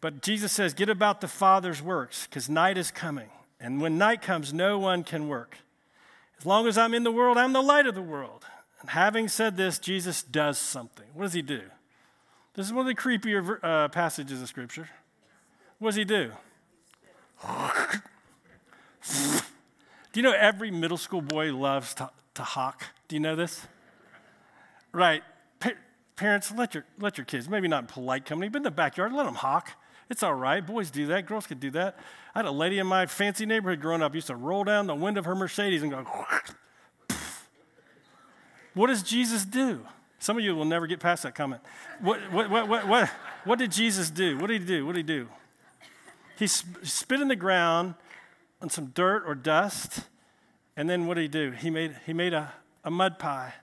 But 0.00 0.22
Jesus 0.22 0.52
says, 0.52 0.74
Get 0.74 0.88
about 0.88 1.20
the 1.20 1.28
Father's 1.28 1.82
works, 1.82 2.26
because 2.26 2.48
night 2.48 2.78
is 2.78 2.90
coming. 2.90 3.28
And 3.58 3.80
when 3.80 3.96
night 3.96 4.22
comes, 4.22 4.52
no 4.52 4.78
one 4.78 5.02
can 5.02 5.28
work. 5.28 5.58
As 6.38 6.44
long 6.44 6.66
as 6.66 6.76
I'm 6.76 6.92
in 6.92 7.04
the 7.04 7.10
world, 7.10 7.38
I'm 7.38 7.52
the 7.52 7.62
light 7.62 7.86
of 7.86 7.94
the 7.94 8.02
world. 8.02 8.44
And 8.80 8.90
having 8.90 9.28
said 9.28 9.56
this, 9.56 9.78
Jesus 9.78 10.22
does 10.22 10.58
something. 10.58 11.06
What 11.14 11.24
does 11.24 11.32
he 11.32 11.42
do? 11.42 11.62
This 12.54 12.66
is 12.66 12.72
one 12.72 12.86
of 12.88 12.94
the 12.94 13.00
creepier 13.00 13.58
uh, 13.62 13.88
passages 13.88 14.42
of 14.42 14.48
Scripture. 14.48 14.88
What 15.78 15.90
does 15.90 15.96
he 15.96 16.04
do? 16.04 16.32
do 20.12 20.20
you 20.20 20.22
know 20.22 20.32
every 20.32 20.70
middle 20.70 20.96
school 20.96 21.20
boy 21.20 21.54
loves 21.54 21.94
to, 21.94 22.10
to 22.34 22.42
hawk? 22.42 22.84
Do 23.08 23.16
you 23.16 23.20
know 23.20 23.36
this? 23.36 23.66
Right. 24.92 25.22
Pa- 25.60 25.72
parents, 26.16 26.52
let 26.54 26.74
your, 26.74 26.84
let 26.98 27.18
your 27.18 27.24
kids, 27.24 27.48
maybe 27.48 27.68
not 27.68 27.82
in 27.82 27.86
polite 27.86 28.24
company, 28.24 28.48
but 28.48 28.58
in 28.58 28.62
the 28.62 28.70
backyard, 28.70 29.12
let 29.12 29.24
them 29.24 29.34
hawk. 29.34 29.72
It's 30.08 30.22
all 30.22 30.34
right. 30.34 30.64
Boys 30.64 30.90
do 30.90 31.06
that. 31.06 31.26
Girls 31.26 31.46
could 31.46 31.60
do 31.60 31.70
that. 31.72 31.98
I 32.34 32.40
had 32.40 32.46
a 32.46 32.50
lady 32.50 32.78
in 32.78 32.86
my 32.86 33.06
fancy 33.06 33.44
neighborhood 33.46 33.80
growing 33.80 34.02
up 34.02 34.14
used 34.14 34.28
to 34.28 34.36
roll 34.36 34.64
down 34.64 34.86
the 34.86 34.94
window 34.94 35.20
of 35.20 35.24
her 35.24 35.34
Mercedes 35.34 35.82
and 35.82 35.90
go. 35.90 36.06
what 38.74 38.86
does 38.86 39.02
Jesus 39.02 39.44
do? 39.44 39.80
Some 40.18 40.38
of 40.38 40.44
you 40.44 40.54
will 40.54 40.64
never 40.64 40.86
get 40.86 41.00
past 41.00 41.24
that 41.24 41.34
comment. 41.34 41.60
What, 42.00 42.20
what, 42.32 42.50
what, 42.50 42.68
what, 42.68 42.88
what, 42.88 43.10
what 43.44 43.58
did 43.58 43.72
Jesus 43.72 44.10
do? 44.10 44.38
What 44.38 44.46
did 44.46 44.62
he 44.62 44.66
do? 44.66 44.86
What 44.86 44.94
did 44.94 45.08
he 45.08 45.14
do? 45.14 45.28
He 46.38 46.46
spit 46.46 47.20
in 47.20 47.28
the 47.28 47.36
ground 47.36 47.94
on 48.62 48.70
some 48.70 48.86
dirt 48.86 49.24
or 49.26 49.34
dust, 49.34 50.00
and 50.76 50.88
then 50.88 51.06
what 51.06 51.14
did 51.14 51.22
he 51.22 51.28
do? 51.28 51.50
He 51.50 51.70
made, 51.70 51.96
he 52.06 52.12
made 52.12 52.32
a, 52.32 52.52
a 52.84 52.90
mud 52.90 53.18
pie 53.18 53.54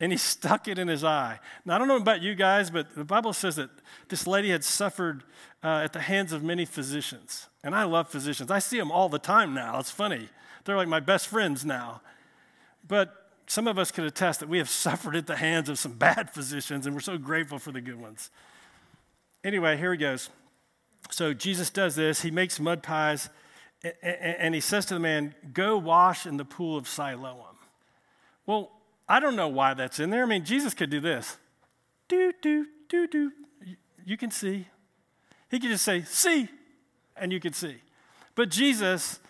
and 0.00 0.12
he 0.12 0.18
stuck 0.32 0.68
it 0.68 0.78
in 0.78 0.88
his 0.88 1.04
eye. 1.04 1.38
Now, 1.64 1.76
I 1.76 1.78
don't 1.78 1.88
know 1.88 1.96
about 1.96 2.22
you 2.22 2.34
guys, 2.34 2.70
but 2.70 2.94
the 2.94 3.04
Bible 3.04 3.32
says 3.32 3.56
that 3.56 3.70
this 4.08 4.26
lady 4.26 4.50
had 4.50 4.64
suffered 4.64 5.24
uh, 5.62 5.82
at 5.84 5.92
the 5.92 6.00
hands 6.00 6.32
of 6.32 6.42
many 6.42 6.64
physicians. 6.64 7.48
And 7.62 7.74
I 7.74 7.84
love 7.84 8.08
physicians. 8.08 8.50
I 8.50 8.58
see 8.58 8.78
them 8.78 8.90
all 8.90 9.08
the 9.08 9.18
time 9.18 9.54
now. 9.54 9.78
It's 9.78 9.90
funny. 9.90 10.28
They're 10.64 10.76
like 10.76 10.88
my 10.88 11.00
best 11.00 11.28
friends 11.28 11.64
now. 11.64 12.00
But 12.86 13.30
some 13.46 13.68
of 13.68 13.78
us 13.78 13.90
can 13.90 14.04
attest 14.04 14.40
that 14.40 14.48
we 14.48 14.58
have 14.58 14.68
suffered 14.84 15.16
at 15.16 15.26
the 15.26 15.36
hands 15.36 15.68
of 15.68 15.78
some 15.78 15.92
bad 15.92 16.30
physicians, 16.30 16.86
and 16.86 16.94
we're 16.94 17.00
so 17.00 17.18
grateful 17.18 17.58
for 17.58 17.72
the 17.72 17.80
good 17.80 18.00
ones. 18.00 18.30
Anyway, 19.44 19.76
here 19.76 19.92
he 19.92 19.98
goes. 19.98 20.30
So 21.10 21.34
Jesus 21.34 21.68
does 21.70 21.96
this. 21.96 22.22
He 22.22 22.30
makes 22.30 22.60
mud 22.60 22.82
pies, 22.82 23.28
and 24.02 24.54
he 24.54 24.60
says 24.60 24.86
to 24.86 24.94
the 24.94 25.00
man, 25.00 25.34
Go 25.52 25.76
wash 25.76 26.26
in 26.26 26.36
the 26.36 26.44
pool 26.44 26.76
of 26.76 26.88
Siloam. 26.88 27.56
Well, 28.46 28.70
I 29.08 29.20
don't 29.20 29.36
know 29.36 29.48
why 29.48 29.74
that's 29.74 30.00
in 30.00 30.10
there. 30.10 30.22
I 30.22 30.26
mean, 30.26 30.44
Jesus 30.44 30.74
could 30.74 30.90
do 30.90 31.00
this. 31.00 31.36
Do, 32.08 32.32
do, 32.40 32.66
do, 32.88 33.06
do. 33.06 33.32
You 34.04 34.16
can 34.16 34.30
see. 34.30 34.66
He 35.50 35.58
could 35.58 35.70
just 35.70 35.84
say, 35.84 36.02
see, 36.02 36.48
and 37.16 37.32
you 37.32 37.40
could 37.40 37.54
see. 37.54 37.76
But 38.34 38.48
Jesus 38.48 39.20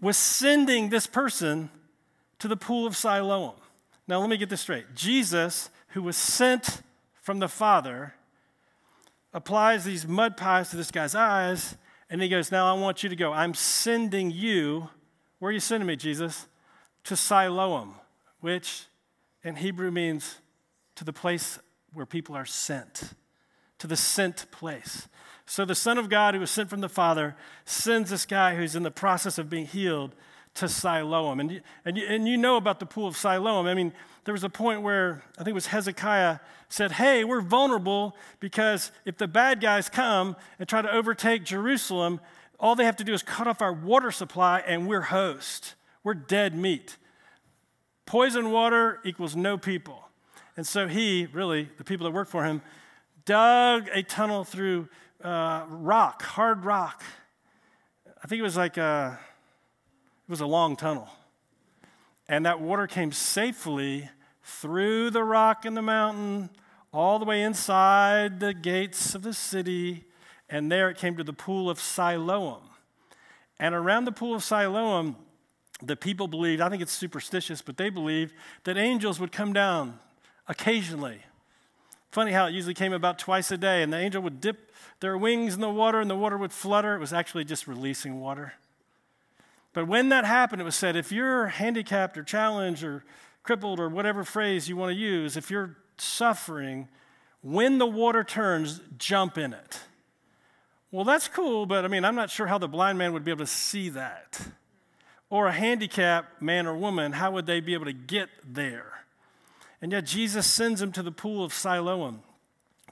was 0.00 0.16
sending 0.16 0.88
this 0.88 1.06
person 1.06 1.70
to 2.38 2.48
the 2.48 2.56
pool 2.56 2.86
of 2.86 2.96
Siloam. 2.96 3.54
Now, 4.06 4.20
let 4.20 4.28
me 4.28 4.36
get 4.36 4.48
this 4.48 4.60
straight. 4.60 4.94
Jesus, 4.94 5.70
who 5.88 6.02
was 6.02 6.16
sent 6.16 6.82
from 7.20 7.38
the 7.38 7.48
Father, 7.48 8.14
applies 9.32 9.84
these 9.84 10.06
mud 10.06 10.36
pies 10.36 10.70
to 10.70 10.76
this 10.76 10.90
guy's 10.90 11.14
eyes, 11.14 11.76
and 12.10 12.20
he 12.20 12.28
goes, 12.28 12.52
Now 12.52 12.74
I 12.74 12.78
want 12.78 13.02
you 13.02 13.08
to 13.08 13.16
go. 13.16 13.32
I'm 13.32 13.54
sending 13.54 14.30
you. 14.30 14.90
Where 15.38 15.50
are 15.50 15.52
you 15.52 15.60
sending 15.60 15.86
me, 15.86 15.96
Jesus? 15.96 16.46
To 17.04 17.16
Siloam 17.16 17.94
which 18.42 18.84
in 19.42 19.56
Hebrew 19.56 19.90
means 19.90 20.36
to 20.96 21.04
the 21.04 21.12
place 21.12 21.58
where 21.94 22.04
people 22.04 22.36
are 22.36 22.44
sent, 22.44 23.14
to 23.78 23.86
the 23.86 23.96
sent 23.96 24.50
place. 24.50 25.08
So 25.46 25.64
the 25.64 25.74
Son 25.74 25.96
of 25.96 26.08
God, 26.08 26.34
who 26.34 26.40
was 26.40 26.50
sent 26.50 26.68
from 26.68 26.80
the 26.80 26.88
Father, 26.88 27.34
sends 27.64 28.10
this 28.10 28.26
guy 28.26 28.54
who's 28.54 28.76
in 28.76 28.82
the 28.82 28.90
process 28.90 29.38
of 29.38 29.48
being 29.48 29.66
healed 29.66 30.14
to 30.54 30.68
Siloam. 30.68 31.40
And 31.40 31.62
and, 31.84 31.96
you, 31.96 32.06
and 32.06 32.28
you 32.28 32.36
know 32.36 32.56
about 32.56 32.78
the 32.78 32.86
pool 32.86 33.06
of 33.06 33.16
Siloam. 33.16 33.66
I 33.66 33.74
mean, 33.74 33.92
there 34.24 34.34
was 34.34 34.44
a 34.44 34.50
point 34.50 34.82
where 34.82 35.22
I 35.34 35.38
think 35.38 35.48
it 35.48 35.54
was 35.54 35.66
Hezekiah 35.66 36.38
said, 36.68 36.92
Hey, 36.92 37.24
we're 37.24 37.40
vulnerable 37.40 38.16
because 38.40 38.92
if 39.04 39.18
the 39.18 39.28
bad 39.28 39.60
guys 39.60 39.88
come 39.88 40.36
and 40.58 40.68
try 40.68 40.82
to 40.82 40.92
overtake 40.92 41.44
Jerusalem, 41.44 42.20
all 42.58 42.74
they 42.74 42.84
have 42.84 42.96
to 42.96 43.04
do 43.04 43.12
is 43.12 43.22
cut 43.22 43.46
off 43.46 43.60
our 43.60 43.72
water 43.72 44.10
supply 44.10 44.60
and 44.60 44.86
we're 44.86 45.02
host. 45.02 45.74
We're 46.04 46.14
dead 46.14 46.54
meat. 46.54 46.96
Poison 48.06 48.50
water 48.50 49.00
equals 49.04 49.36
no 49.36 49.56
people. 49.56 50.08
And 50.56 50.66
so 50.66 50.88
he, 50.88 51.26
really, 51.32 51.68
the 51.78 51.84
people 51.84 52.04
that 52.04 52.12
worked 52.12 52.30
for 52.30 52.44
him, 52.44 52.62
dug 53.24 53.88
a 53.92 54.02
tunnel 54.02 54.44
through 54.44 54.88
uh, 55.22 55.64
rock, 55.68 56.22
hard 56.22 56.64
rock. 56.64 57.02
I 58.22 58.26
think 58.26 58.40
it 58.40 58.42
was 58.42 58.56
like 58.56 58.76
a, 58.76 59.18
it 60.28 60.30
was 60.30 60.40
a 60.40 60.46
long 60.46 60.76
tunnel. 60.76 61.08
And 62.28 62.46
that 62.46 62.60
water 62.60 62.86
came 62.86 63.12
safely 63.12 64.08
through 64.42 65.10
the 65.10 65.24
rock 65.24 65.64
in 65.64 65.74
the 65.74 65.82
mountain, 65.82 66.50
all 66.92 67.18
the 67.18 67.24
way 67.24 67.42
inside 67.42 68.40
the 68.40 68.52
gates 68.52 69.14
of 69.14 69.22
the 69.22 69.32
city, 69.32 70.04
and 70.48 70.70
there 70.70 70.90
it 70.90 70.98
came 70.98 71.16
to 71.16 71.24
the 71.24 71.32
pool 71.32 71.70
of 71.70 71.80
Siloam. 71.80 72.62
And 73.58 73.74
around 73.74 74.04
the 74.04 74.12
pool 74.12 74.34
of 74.34 74.44
Siloam, 74.44 75.16
the 75.84 75.96
people 75.96 76.28
believed, 76.28 76.60
I 76.60 76.68
think 76.68 76.82
it's 76.82 76.92
superstitious, 76.92 77.62
but 77.62 77.76
they 77.76 77.90
believed 77.90 78.34
that 78.64 78.76
angels 78.76 79.18
would 79.18 79.32
come 79.32 79.52
down 79.52 79.98
occasionally. 80.48 81.20
Funny 82.10 82.32
how 82.32 82.46
it 82.46 82.52
usually 82.52 82.74
came 82.74 82.92
about 82.92 83.18
twice 83.18 83.50
a 83.50 83.56
day, 83.56 83.82
and 83.82 83.92
the 83.92 83.96
angel 83.96 84.22
would 84.22 84.40
dip 84.40 84.70
their 85.00 85.16
wings 85.18 85.54
in 85.54 85.60
the 85.60 85.70
water 85.70 86.00
and 86.00 86.08
the 86.08 86.16
water 86.16 86.38
would 86.38 86.52
flutter. 86.52 86.94
It 86.94 87.00
was 87.00 87.12
actually 87.12 87.44
just 87.44 87.66
releasing 87.66 88.20
water. 88.20 88.54
But 89.72 89.88
when 89.88 90.10
that 90.10 90.24
happened, 90.24 90.60
it 90.60 90.64
was 90.64 90.76
said 90.76 90.96
if 90.96 91.10
you're 91.10 91.46
handicapped 91.46 92.16
or 92.18 92.22
challenged 92.22 92.84
or 92.84 93.04
crippled 93.42 93.80
or 93.80 93.88
whatever 93.88 94.24
phrase 94.24 94.68
you 94.68 94.76
want 94.76 94.92
to 94.92 94.98
use, 94.98 95.36
if 95.36 95.50
you're 95.50 95.76
suffering, 95.96 96.88
when 97.40 97.78
the 97.78 97.86
water 97.86 98.22
turns, 98.22 98.80
jump 98.98 99.38
in 99.38 99.52
it. 99.52 99.80
Well, 100.90 101.04
that's 101.04 101.26
cool, 101.26 101.64
but 101.64 101.84
I 101.84 101.88
mean, 101.88 102.04
I'm 102.04 102.14
not 102.14 102.30
sure 102.30 102.46
how 102.46 102.58
the 102.58 102.68
blind 102.68 102.98
man 102.98 103.14
would 103.14 103.24
be 103.24 103.30
able 103.30 103.44
to 103.44 103.50
see 103.50 103.88
that 103.88 104.40
or 105.32 105.46
a 105.46 105.52
handicapped 105.52 106.42
man 106.42 106.66
or 106.66 106.76
woman, 106.76 107.12
how 107.12 107.30
would 107.30 107.46
they 107.46 107.58
be 107.58 107.72
able 107.72 107.86
to 107.86 107.92
get 107.94 108.28
there? 108.46 109.04
And 109.80 109.90
yet 109.90 110.04
Jesus 110.04 110.46
sends 110.46 110.78
them 110.78 110.92
to 110.92 111.02
the 111.02 111.10
pool 111.10 111.42
of 111.42 111.54
Siloam, 111.54 112.22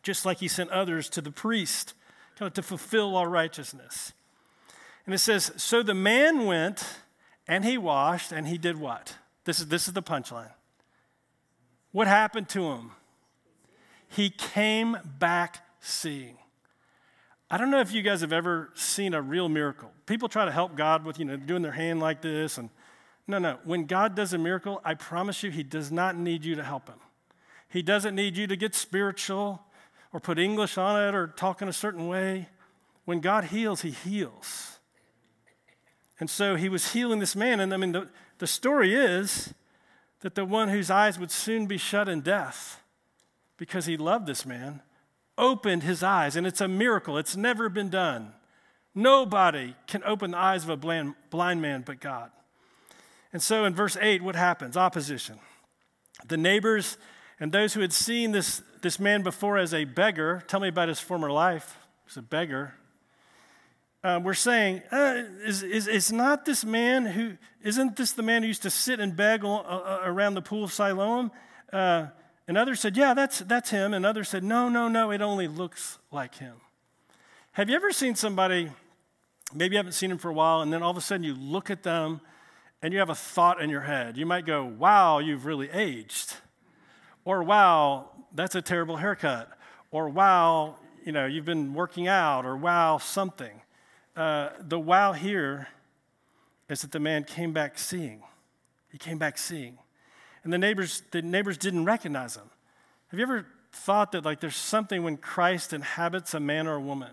just 0.02 0.24
like 0.24 0.38
he 0.38 0.48
sent 0.48 0.70
others 0.70 1.10
to 1.10 1.20
the 1.20 1.30
priest. 1.30 1.92
kind 2.38 2.46
of 2.46 2.54
to 2.54 2.62
fulfill 2.62 3.14
all 3.14 3.26
righteousness. 3.26 4.14
And 5.04 5.14
it 5.14 5.18
says, 5.18 5.52
So 5.56 5.82
the 5.82 5.92
man 5.92 6.46
went 6.46 6.82
and 7.46 7.62
he 7.62 7.76
washed 7.76 8.32
and 8.32 8.48
he 8.48 8.56
did 8.56 8.78
what? 8.78 9.16
This 9.44 9.60
is, 9.60 9.68
this 9.68 9.86
is 9.86 9.92
the 9.92 10.02
punchline. 10.02 10.52
What 11.92 12.06
happened 12.06 12.48
to 12.50 12.70
him? 12.70 12.92
He 14.08 14.30
came 14.30 14.96
back 15.18 15.58
seeing. 15.80 16.38
I 17.50 17.58
don't 17.58 17.70
know 17.70 17.80
if 17.80 17.92
you 17.92 18.02
guys 18.02 18.20
have 18.20 18.32
ever 18.32 18.70
seen 18.74 19.12
a 19.12 19.20
real 19.20 19.48
miracle. 19.48 19.90
People 20.06 20.28
try 20.28 20.44
to 20.44 20.52
help 20.52 20.76
God 20.76 21.04
with, 21.04 21.18
you 21.18 21.24
know, 21.24 21.36
doing 21.36 21.62
their 21.62 21.72
hand 21.72 21.98
like 21.98 22.22
this. 22.22 22.58
And 22.58 22.70
no, 23.26 23.38
no. 23.38 23.58
When 23.64 23.86
God 23.86 24.14
does 24.14 24.32
a 24.32 24.38
miracle, 24.38 24.80
I 24.84 24.94
promise 24.94 25.42
you, 25.42 25.50
He 25.50 25.64
does 25.64 25.90
not 25.90 26.16
need 26.16 26.44
you 26.44 26.54
to 26.54 26.62
help 26.62 26.88
Him. 26.88 27.00
He 27.68 27.82
doesn't 27.82 28.14
need 28.14 28.36
you 28.36 28.46
to 28.46 28.54
get 28.54 28.76
spiritual 28.76 29.62
or 30.12 30.20
put 30.20 30.38
English 30.38 30.78
on 30.78 31.08
it 31.08 31.14
or 31.14 31.26
talk 31.26 31.60
in 31.60 31.66
a 31.66 31.72
certain 31.72 32.06
way. 32.06 32.48
When 33.04 33.18
God 33.18 33.44
heals, 33.46 33.82
He 33.82 33.90
heals. 33.90 34.78
And 36.20 36.30
so 36.30 36.54
He 36.54 36.68
was 36.68 36.92
healing 36.92 37.18
this 37.18 37.34
man. 37.34 37.58
And 37.58 37.74
I 37.74 37.76
mean, 37.78 37.92
the, 37.92 38.08
the 38.38 38.46
story 38.46 38.94
is 38.94 39.54
that 40.20 40.36
the 40.36 40.44
one 40.44 40.68
whose 40.68 40.88
eyes 40.88 41.18
would 41.18 41.32
soon 41.32 41.66
be 41.66 41.78
shut 41.78 42.08
in 42.08 42.20
death 42.20 42.80
because 43.56 43.86
He 43.86 43.96
loved 43.96 44.26
this 44.26 44.46
man 44.46 44.82
opened 45.38 45.82
his 45.82 46.02
eyes, 46.02 46.36
and 46.36 46.46
it's 46.46 46.60
a 46.60 46.68
miracle. 46.68 47.18
It's 47.18 47.36
never 47.36 47.68
been 47.68 47.88
done. 47.88 48.32
Nobody 48.94 49.74
can 49.86 50.02
open 50.04 50.32
the 50.32 50.38
eyes 50.38 50.64
of 50.64 50.70
a 50.70 50.76
blind, 50.76 51.14
blind 51.30 51.62
man 51.62 51.82
but 51.86 52.00
God. 52.00 52.30
And 53.32 53.40
so 53.40 53.64
in 53.64 53.74
verse 53.74 53.96
8, 54.00 54.22
what 54.22 54.34
happens? 54.34 54.76
Opposition. 54.76 55.38
The 56.26 56.36
neighbors 56.36 56.98
and 57.38 57.52
those 57.52 57.72
who 57.74 57.80
had 57.80 57.92
seen 57.92 58.32
this, 58.32 58.62
this 58.82 58.98
man 58.98 59.22
before 59.22 59.56
as 59.56 59.72
a 59.72 59.84
beggar, 59.84 60.42
tell 60.46 60.60
me 60.60 60.68
about 60.68 60.88
his 60.88 61.00
former 61.00 61.30
life. 61.30 61.78
He 62.04 62.08
was 62.08 62.16
a 62.18 62.22
beggar. 62.22 62.74
Uh, 64.02 64.20
we're 64.22 64.34
saying, 64.34 64.82
uh, 64.90 65.22
is, 65.44 65.62
is, 65.62 65.86
is 65.86 66.12
not 66.12 66.44
this 66.44 66.64
man 66.64 67.06
who, 67.06 67.36
isn't 67.62 67.96
this 67.96 68.12
the 68.12 68.22
man 68.22 68.42
who 68.42 68.48
used 68.48 68.62
to 68.62 68.70
sit 68.70 68.98
and 68.98 69.14
beg 69.14 69.44
uh, 69.44 69.56
uh 69.56 70.00
around 70.04 70.34
the 70.34 70.42
pool 70.42 70.64
of 70.64 70.72
Siloam? 70.72 71.30
And 72.50 72.58
others 72.58 72.80
said, 72.80 72.96
Yeah, 72.96 73.14
that's, 73.14 73.38
that's 73.38 73.70
him. 73.70 73.94
And 73.94 74.04
others 74.04 74.28
said, 74.28 74.42
No, 74.42 74.68
no, 74.68 74.88
no, 74.88 75.12
it 75.12 75.20
only 75.20 75.46
looks 75.46 76.00
like 76.10 76.34
him. 76.34 76.56
Have 77.52 77.70
you 77.70 77.76
ever 77.76 77.92
seen 77.92 78.16
somebody, 78.16 78.72
maybe 79.54 79.74
you 79.74 79.76
haven't 79.76 79.92
seen 79.92 80.10
him 80.10 80.18
for 80.18 80.30
a 80.30 80.32
while, 80.32 80.60
and 80.60 80.72
then 80.72 80.82
all 80.82 80.90
of 80.90 80.96
a 80.96 81.00
sudden 81.00 81.22
you 81.22 81.32
look 81.32 81.70
at 81.70 81.84
them 81.84 82.20
and 82.82 82.92
you 82.92 82.98
have 82.98 83.08
a 83.08 83.14
thought 83.14 83.62
in 83.62 83.70
your 83.70 83.82
head? 83.82 84.16
You 84.16 84.26
might 84.26 84.46
go, 84.46 84.64
Wow, 84.64 85.20
you've 85.20 85.46
really 85.46 85.70
aged. 85.70 86.38
Or, 87.24 87.44
Wow, 87.44 88.10
that's 88.34 88.56
a 88.56 88.62
terrible 88.62 88.96
haircut. 88.96 89.56
Or, 89.92 90.08
Wow, 90.08 90.74
you 91.04 91.12
know, 91.12 91.26
you've 91.26 91.44
been 91.44 91.72
working 91.72 92.08
out. 92.08 92.44
Or, 92.44 92.56
Wow, 92.56 92.98
something. 92.98 93.62
Uh, 94.16 94.48
the 94.58 94.80
wow 94.80 95.12
here 95.12 95.68
is 96.68 96.82
that 96.82 96.90
the 96.90 96.98
man 96.98 97.22
came 97.22 97.52
back 97.52 97.78
seeing. 97.78 98.24
He 98.90 98.98
came 98.98 99.18
back 99.18 99.38
seeing 99.38 99.78
and 100.44 100.52
the 100.52 100.58
neighbors, 100.58 101.02
the 101.10 101.22
neighbors 101.22 101.56
didn't 101.56 101.84
recognize 101.84 102.36
him. 102.36 102.50
Have 103.08 103.18
you 103.18 103.24
ever 103.24 103.46
thought 103.72 104.12
that 104.12 104.24
like 104.24 104.40
there's 104.40 104.56
something 104.56 105.02
when 105.02 105.16
Christ 105.16 105.72
inhabits 105.72 106.34
a 106.34 106.40
man 106.40 106.66
or 106.66 106.74
a 106.74 106.80
woman? 106.80 107.10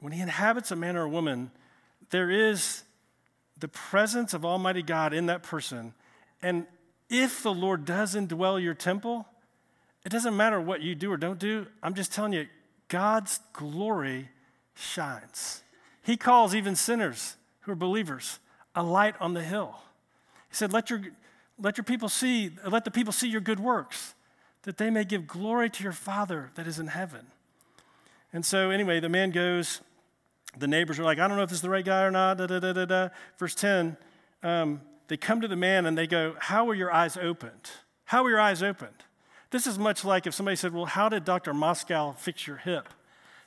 When 0.00 0.12
he 0.12 0.20
inhabits 0.20 0.70
a 0.70 0.76
man 0.76 0.96
or 0.96 1.02
a 1.02 1.08
woman, 1.08 1.50
there 2.10 2.30
is 2.30 2.82
the 3.58 3.68
presence 3.68 4.34
of 4.34 4.44
Almighty 4.44 4.82
God 4.82 5.12
in 5.12 5.26
that 5.26 5.42
person. 5.42 5.94
And 6.42 6.66
if 7.08 7.42
the 7.42 7.52
Lord 7.52 7.84
does 7.84 8.14
indwell 8.14 8.60
your 8.60 8.74
temple, 8.74 9.26
it 10.04 10.08
doesn't 10.10 10.36
matter 10.36 10.60
what 10.60 10.82
you 10.82 10.94
do 10.94 11.12
or 11.12 11.16
don't 11.16 11.38
do. 11.38 11.66
I'm 11.82 11.94
just 11.94 12.12
telling 12.12 12.32
you, 12.32 12.46
God's 12.88 13.38
glory 13.52 14.28
shines. 14.74 15.62
He 16.02 16.16
calls 16.16 16.54
even 16.54 16.74
sinners 16.74 17.36
who 17.60 17.72
are 17.72 17.76
believers 17.76 18.40
a 18.74 18.82
light 18.82 19.14
on 19.20 19.34
the 19.34 19.42
hill. 19.42 19.76
He 20.52 20.56
said, 20.56 20.70
Let 20.70 20.90
your, 20.90 21.00
let 21.58 21.78
your 21.78 21.84
people 21.84 22.10
see, 22.10 22.50
let 22.68 22.84
the 22.84 22.90
people 22.90 23.12
see 23.12 23.26
your 23.26 23.40
good 23.40 23.58
works, 23.58 24.14
that 24.64 24.76
they 24.76 24.90
may 24.90 25.02
give 25.02 25.26
glory 25.26 25.70
to 25.70 25.82
your 25.82 25.94
Father 25.94 26.50
that 26.56 26.66
is 26.66 26.78
in 26.78 26.88
heaven. 26.88 27.26
And 28.34 28.44
so, 28.44 28.68
anyway, 28.68 29.00
the 29.00 29.08
man 29.08 29.30
goes. 29.30 29.80
The 30.58 30.66
neighbors 30.66 30.98
are 30.98 31.04
like, 31.04 31.18
I 31.18 31.26
don't 31.26 31.38
know 31.38 31.42
if 31.44 31.48
this 31.48 31.56
is 31.56 31.62
the 31.62 31.70
right 31.70 31.84
guy 31.84 32.02
or 32.02 32.10
not. 32.10 32.36
Da, 32.36 32.46
da, 32.46 32.58
da, 32.60 32.74
da, 32.74 32.84
da. 32.84 33.08
Verse 33.38 33.54
10, 33.54 33.96
um, 34.42 34.82
they 35.08 35.16
come 35.16 35.40
to 35.40 35.48
the 35.48 35.56
man 35.56 35.86
and 35.86 35.96
they 35.96 36.06
go, 36.06 36.34
How 36.38 36.66
were 36.66 36.74
your 36.74 36.92
eyes 36.92 37.16
opened? 37.16 37.70
How 38.04 38.22
were 38.22 38.28
your 38.28 38.40
eyes 38.40 38.62
opened? 38.62 39.04
This 39.50 39.66
is 39.66 39.78
much 39.78 40.04
like 40.04 40.26
if 40.26 40.34
somebody 40.34 40.56
said, 40.56 40.74
Well, 40.74 40.84
how 40.84 41.08
did 41.08 41.24
Dr. 41.24 41.54
Moscow 41.54 42.12
fix 42.12 42.46
your 42.46 42.58
hip? 42.58 42.90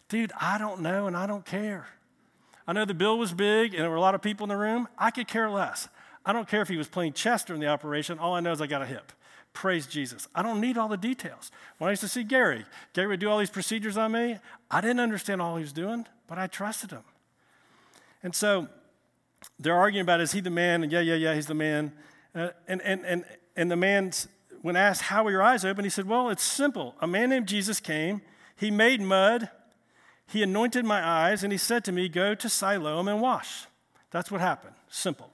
Dude, 0.10 0.32
I 0.42 0.58
don't 0.58 0.82
know 0.82 1.06
and 1.06 1.16
I 1.16 1.28
don't 1.28 1.46
care. 1.46 1.88
I 2.68 2.74
know 2.74 2.86
the 2.86 2.96
bill 2.96 3.20
was 3.20 3.32
big 3.32 3.76
and 3.76 3.84
there 3.84 3.92
were 3.92 3.96
a 3.96 4.02
lot 4.02 4.16
of 4.16 4.24
people 4.24 4.46
in 4.46 4.50
the 4.50 4.58
room. 4.58 4.88
I 4.98 5.12
could 5.12 5.28
care 5.28 5.52
less. 5.52 5.88
I 6.26 6.34
don't 6.34 6.48
care 6.48 6.62
if 6.62 6.68
he 6.68 6.78
was 6.78 6.88
playing 6.88 7.14
chess 7.14 7.44
during 7.44 7.62
the 7.62 7.68
operation. 7.68 8.18
All 8.18 8.34
I 8.34 8.40
know 8.40 8.52
is 8.52 8.62
I 8.62 8.68
got 8.68 8.82
a 8.82 8.86
hip. 8.86 9.12
Praise 9.54 9.88
Jesus. 9.88 10.28
I 10.36 10.42
don't 10.42 10.60
need 10.60 10.78
all 10.78 10.90
the 10.90 10.98
details. 10.98 11.52
When 11.78 11.88
I 11.88 11.92
used 11.92 12.02
to 12.02 12.10
see 12.10 12.24
Gary, 12.24 12.66
Gary 12.94 13.08
would 13.08 13.20
do 13.20 13.30
all 13.30 13.38
these 13.38 13.50
procedures 13.50 13.96
on 13.96 14.12
me. 14.12 14.38
I 14.70 14.82
didn't 14.82 15.00
understand 15.00 15.42
all 15.42 15.56
he 15.56 15.62
was 15.62 15.72
doing, 15.72 16.06
but 16.28 16.38
I 16.38 16.48
trusted 16.48 16.92
him. 16.92 17.04
And 18.22 18.36
so 18.36 18.68
they're 19.60 19.76
arguing 19.76 20.04
about 20.04 20.20
is 20.20 20.32
he 20.32 20.42
the 20.42 20.50
man? 20.50 20.84
And 20.84 20.92
yeah, 20.92 21.00
yeah, 21.00 21.16
yeah, 21.16 21.36
he's 21.36 21.46
the 21.46 21.54
man. 21.54 21.94
Uh, 22.34 22.50
and, 22.68 22.82
and, 22.82 23.06
and, 23.06 23.24
and 23.56 23.72
the 23.72 23.76
man, 23.76 24.12
when 24.62 24.76
asked, 24.76 25.04
How 25.04 25.24
were 25.24 25.32
your 25.32 25.44
eyes 25.44 25.64
open? 25.64 25.86
He 25.86 25.90
said, 25.90 26.08
Well, 26.08 26.30
it's 26.30 26.44
simple. 26.44 26.96
A 27.00 27.08
man 27.08 27.30
named 27.30 27.48
Jesus 27.48 27.80
came, 27.80 28.22
he 28.58 28.72
made 28.72 29.00
mud, 29.00 29.50
he 30.28 30.44
anointed 30.44 30.86
my 30.86 31.06
eyes, 31.06 31.44
and 31.44 31.52
he 31.52 31.58
said 31.58 31.86
to 31.86 31.92
me, 31.92 32.10
Go 32.10 32.36
to 32.36 32.50
Siloam 32.50 33.08
and 33.08 33.22
wash. 33.22 33.68
That's 34.12 34.32
what 34.32 34.42
happened. 34.42 34.76
Simple. 34.90 35.30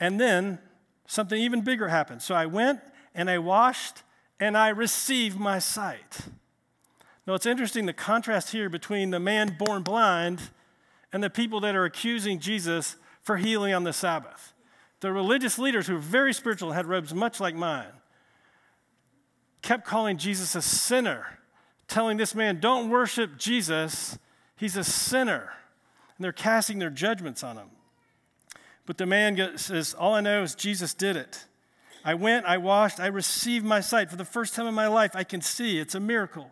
And 0.00 0.20
then 0.20 0.58
something 1.06 1.40
even 1.40 1.62
bigger 1.62 1.88
happened. 1.88 2.22
So 2.22 2.34
I 2.34 2.46
went 2.46 2.80
and 3.14 3.30
I 3.30 3.38
washed 3.38 4.02
and 4.40 4.56
I 4.56 4.68
received 4.68 5.38
my 5.38 5.58
sight. 5.58 6.20
Now 7.26 7.34
it's 7.34 7.46
interesting 7.46 7.86
the 7.86 7.92
contrast 7.92 8.52
here 8.52 8.68
between 8.68 9.10
the 9.10 9.20
man 9.20 9.56
born 9.58 9.82
blind 9.82 10.40
and 11.12 11.22
the 11.22 11.30
people 11.30 11.60
that 11.60 11.74
are 11.74 11.84
accusing 11.84 12.38
Jesus 12.38 12.96
for 13.22 13.36
healing 13.36 13.74
on 13.74 13.84
the 13.84 13.92
Sabbath. 13.92 14.52
The 15.00 15.12
religious 15.12 15.58
leaders 15.58 15.86
who 15.86 15.94
were 15.94 16.00
very 16.00 16.32
spiritual 16.32 16.72
had 16.72 16.86
robes 16.86 17.14
much 17.14 17.40
like 17.40 17.54
mine 17.54 17.92
kept 19.62 19.84
calling 19.84 20.16
Jesus 20.16 20.54
a 20.54 20.62
sinner, 20.62 21.38
telling 21.88 22.16
this 22.16 22.34
man, 22.34 22.60
Don't 22.60 22.88
worship 22.88 23.36
Jesus, 23.36 24.18
he's 24.56 24.76
a 24.76 24.84
sinner. 24.84 25.52
And 26.16 26.24
they're 26.24 26.32
casting 26.32 26.78
their 26.78 26.90
judgments 26.90 27.44
on 27.44 27.56
him. 27.56 27.68
But 28.88 28.96
the 28.96 29.04
man 29.04 29.58
says, 29.58 29.92
All 29.92 30.14
I 30.14 30.22
know 30.22 30.42
is 30.42 30.54
Jesus 30.54 30.94
did 30.94 31.14
it. 31.14 31.44
I 32.06 32.14
went, 32.14 32.46
I 32.46 32.56
washed, 32.56 32.98
I 32.98 33.08
received 33.08 33.66
my 33.66 33.80
sight. 33.80 34.08
For 34.08 34.16
the 34.16 34.24
first 34.24 34.54
time 34.54 34.66
in 34.66 34.72
my 34.72 34.86
life, 34.86 35.10
I 35.14 35.24
can 35.24 35.42
see. 35.42 35.78
It's 35.78 35.94
a 35.94 36.00
miracle. 36.00 36.50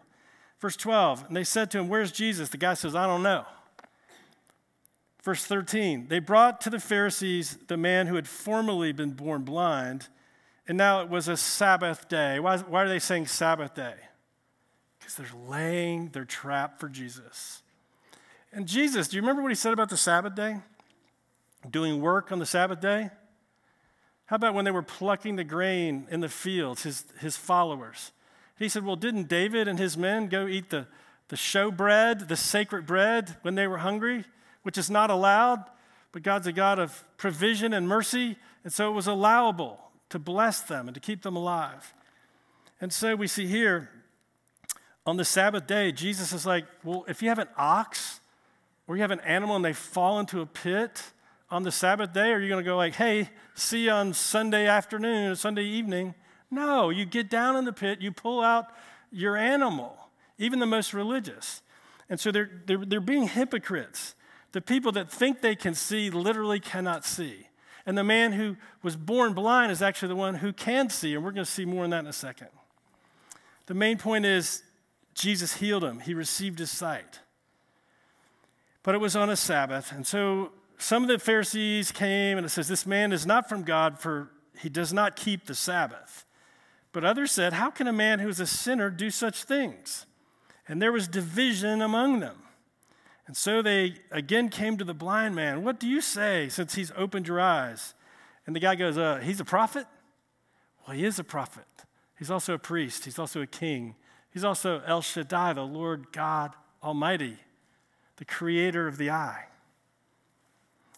Verse 0.61 0.77
12, 0.77 1.29
and 1.29 1.37
they 1.37 1.44
said 1.44 1.70
to 1.70 1.79
him, 1.79 1.88
Where's 1.88 2.12
Jesus? 2.12 2.51
The 2.51 2.59
guy 2.59 2.75
says, 2.75 2.94
I 2.94 3.07
don't 3.07 3.22
know. 3.22 3.46
Verse 5.22 5.46
13, 5.46 6.09
they 6.09 6.18
brought 6.18 6.61
to 6.61 6.68
the 6.68 6.79
Pharisees 6.79 7.57
the 7.68 7.79
man 7.79 8.07
who 8.07 8.16
had 8.16 8.29
formerly 8.29 8.92
been 8.92 9.12
born 9.12 9.42
blind, 9.42 10.09
and 10.68 10.77
now 10.77 11.01
it 11.01 11.09
was 11.09 11.29
a 11.29 11.38
Sabbath 11.38 12.07
day. 12.07 12.38
Why, 12.38 12.59
why 12.59 12.83
are 12.83 12.88
they 12.88 12.99
saying 12.99 13.29
Sabbath 13.29 13.75
day? 13.75 13.94
Because 14.99 15.14
they're 15.14 15.27
laying 15.49 16.11
their 16.11 16.27
trap 16.27 16.81
for 16.81 16.90
Jesus. 16.90 17.62
And 18.53 18.66
Jesus, 18.66 19.09
do 19.09 19.16
you 19.16 19.22
remember 19.22 19.40
what 19.40 19.51
he 19.51 19.55
said 19.55 19.72
about 19.72 19.88
the 19.88 19.96
Sabbath 19.96 20.35
day? 20.35 20.59
Doing 21.70 22.00
work 22.00 22.33
on 22.33 22.38
the 22.38 22.46
Sabbath 22.46 22.81
day? 22.81 23.11
How 24.26 24.37
about 24.37 24.55
when 24.55 24.64
they 24.64 24.70
were 24.70 24.83
plucking 24.83 25.37
the 25.37 25.44
grain 25.44 26.07
in 26.11 26.20
the 26.20 26.29
fields, 26.29 26.83
his, 26.83 27.05
his 27.20 27.37
followers? 27.37 28.12
He 28.59 28.68
said, 28.68 28.85
Well, 28.85 28.96
didn't 28.96 29.29
David 29.29 29.68
and 29.68 29.79
his 29.79 29.96
men 29.96 30.29
go 30.29 30.46
eat 30.46 30.70
the, 30.70 30.87
the 31.29 31.37
show 31.37 31.70
bread, 31.70 32.29
the 32.29 32.37
sacred 32.37 32.87
bread, 32.87 33.37
when 33.42 33.55
they 33.55 33.66
were 33.66 33.79
hungry, 33.79 34.24
which 34.62 34.79
is 34.79 34.90
not 34.90 35.11
allowed? 35.11 35.64
But 36.11 36.22
God's 36.22 36.46
a 36.46 36.52
God 36.52 36.79
of 36.79 37.05
provision 37.16 37.72
and 37.72 37.87
mercy, 37.87 38.37
and 38.64 38.72
so 38.72 38.90
it 38.90 38.94
was 38.94 39.07
allowable 39.07 39.79
to 40.09 40.18
bless 40.18 40.61
them 40.61 40.88
and 40.88 40.94
to 40.94 41.00
keep 41.00 41.22
them 41.22 41.37
alive. 41.37 41.94
And 42.81 42.92
so 42.92 43.14
we 43.14 43.26
see 43.26 43.46
here 43.46 43.90
on 45.05 45.16
the 45.16 45.24
Sabbath 45.24 45.66
day, 45.68 45.92
Jesus 45.92 46.33
is 46.33 46.44
like, 46.44 46.64
Well, 46.83 47.05
if 47.07 47.22
you 47.22 47.29
have 47.29 47.38
an 47.38 47.48
ox 47.57 48.20
or 48.88 48.96
you 48.96 49.02
have 49.02 49.12
an 49.12 49.20
animal 49.20 49.55
and 49.55 49.64
they 49.64 49.72
fall 49.72 50.18
into 50.18 50.40
a 50.40 50.46
pit, 50.46 51.02
on 51.50 51.62
the 51.62 51.72
Sabbath 51.72 52.12
day? 52.12 52.30
Or 52.30 52.37
are 52.37 52.40
you 52.40 52.48
going 52.48 52.64
to 52.64 52.68
go 52.68 52.76
like, 52.76 52.94
hey, 52.94 53.30
see 53.54 53.85
you 53.85 53.90
on 53.90 54.12
Sunday 54.14 54.66
afternoon 54.66 55.35
Sunday 55.37 55.64
evening? 55.64 56.14
No, 56.50 56.90
you 56.90 57.04
get 57.04 57.28
down 57.28 57.56
in 57.56 57.64
the 57.64 57.72
pit, 57.72 58.00
you 58.00 58.12
pull 58.12 58.40
out 58.40 58.66
your 59.11 59.37
animal, 59.37 59.96
even 60.38 60.59
the 60.59 60.66
most 60.66 60.94
religious. 60.94 61.62
And 62.09 62.20
so 62.20 62.30
they're, 62.30 62.50
they're, 62.66 62.85
they're 62.85 63.00
being 63.00 63.28
hypocrites. 63.28 64.14
The 64.52 64.61
people 64.61 64.92
that 64.92 65.11
think 65.11 65.40
they 65.40 65.56
can 65.56 65.74
see 65.74 66.11
literally 66.11 66.61
cannot 66.61 67.04
see. 67.04 67.48
And 67.85 67.96
the 67.96 68.04
man 68.04 68.32
who 68.32 68.56
was 68.82 68.96
born 68.96 69.32
blind 69.32 69.70
is 69.70 69.82
actually 69.82 70.09
the 70.09 70.16
one 70.16 70.37
who 70.37 70.52
can 70.52 70.90
see, 70.90 71.14
and 71.14 71.24
we're 71.24 71.32
going 71.32 71.44
to 71.44 71.50
see 71.50 71.64
more 71.64 71.85
on 71.85 71.90
that 71.90 72.00
in 72.00 72.06
a 72.06 72.12
second. 72.12 72.48
The 73.66 73.74
main 73.74 73.98
point 73.98 74.24
is 74.24 74.62
Jesus 75.14 75.54
healed 75.54 75.85
him, 75.85 76.00
he 76.00 76.14
received 76.14 76.59
his 76.59 76.70
sight. 76.70 77.20
But 78.82 78.94
it 78.94 78.98
was 78.98 79.16
on 79.16 79.30
a 79.30 79.37
Sabbath. 79.37 79.90
And 79.90 80.06
so 80.06 80.52
some 80.78 81.02
of 81.02 81.08
the 81.08 81.18
Pharisees 81.18 81.92
came 81.92 82.36
and 82.38 82.46
it 82.46 82.50
says, 82.50 82.68
This 82.68 82.86
man 82.86 83.12
is 83.12 83.26
not 83.26 83.48
from 83.48 83.62
God, 83.62 83.98
for 83.98 84.30
he 84.58 84.68
does 84.68 84.92
not 84.92 85.16
keep 85.16 85.46
the 85.46 85.54
Sabbath. 85.54 86.24
But 86.92 87.04
others 87.04 87.32
said, 87.32 87.54
How 87.54 87.70
can 87.70 87.86
a 87.86 87.92
man 87.92 88.18
who 88.18 88.28
is 88.28 88.40
a 88.40 88.46
sinner 88.46 88.90
do 88.90 89.10
such 89.10 89.44
things? 89.44 90.06
And 90.68 90.80
there 90.80 90.92
was 90.92 91.08
division 91.08 91.80
among 91.80 92.20
them. 92.20 92.36
And 93.26 93.36
so 93.36 93.62
they 93.62 93.96
again 94.10 94.48
came 94.48 94.76
to 94.76 94.84
the 94.84 94.94
blind 94.94 95.34
man. 95.34 95.64
What 95.64 95.80
do 95.80 95.88
you 95.88 96.00
say 96.00 96.48
since 96.48 96.74
he's 96.74 96.92
opened 96.96 97.26
your 97.26 97.40
eyes? 97.40 97.94
And 98.46 98.54
the 98.54 98.60
guy 98.60 98.76
goes, 98.76 98.96
uh, 98.96 99.20
He's 99.22 99.40
a 99.40 99.44
prophet? 99.44 99.86
Well, 100.86 100.96
he 100.96 101.04
is 101.04 101.18
a 101.18 101.24
prophet. 101.24 101.64
He's 102.18 102.30
also 102.30 102.54
a 102.54 102.58
priest, 102.58 103.04
he's 103.04 103.18
also 103.18 103.42
a 103.42 103.46
king. 103.46 103.96
He's 104.30 104.44
also 104.44 104.82
El 104.86 105.00
Shaddai, 105.00 105.54
the 105.54 105.62
Lord 105.62 106.12
God 106.12 106.52
Almighty, 106.82 107.38
the 108.16 108.24
creator 108.26 108.86
of 108.86 108.98
the 108.98 109.10
eye. 109.10 109.46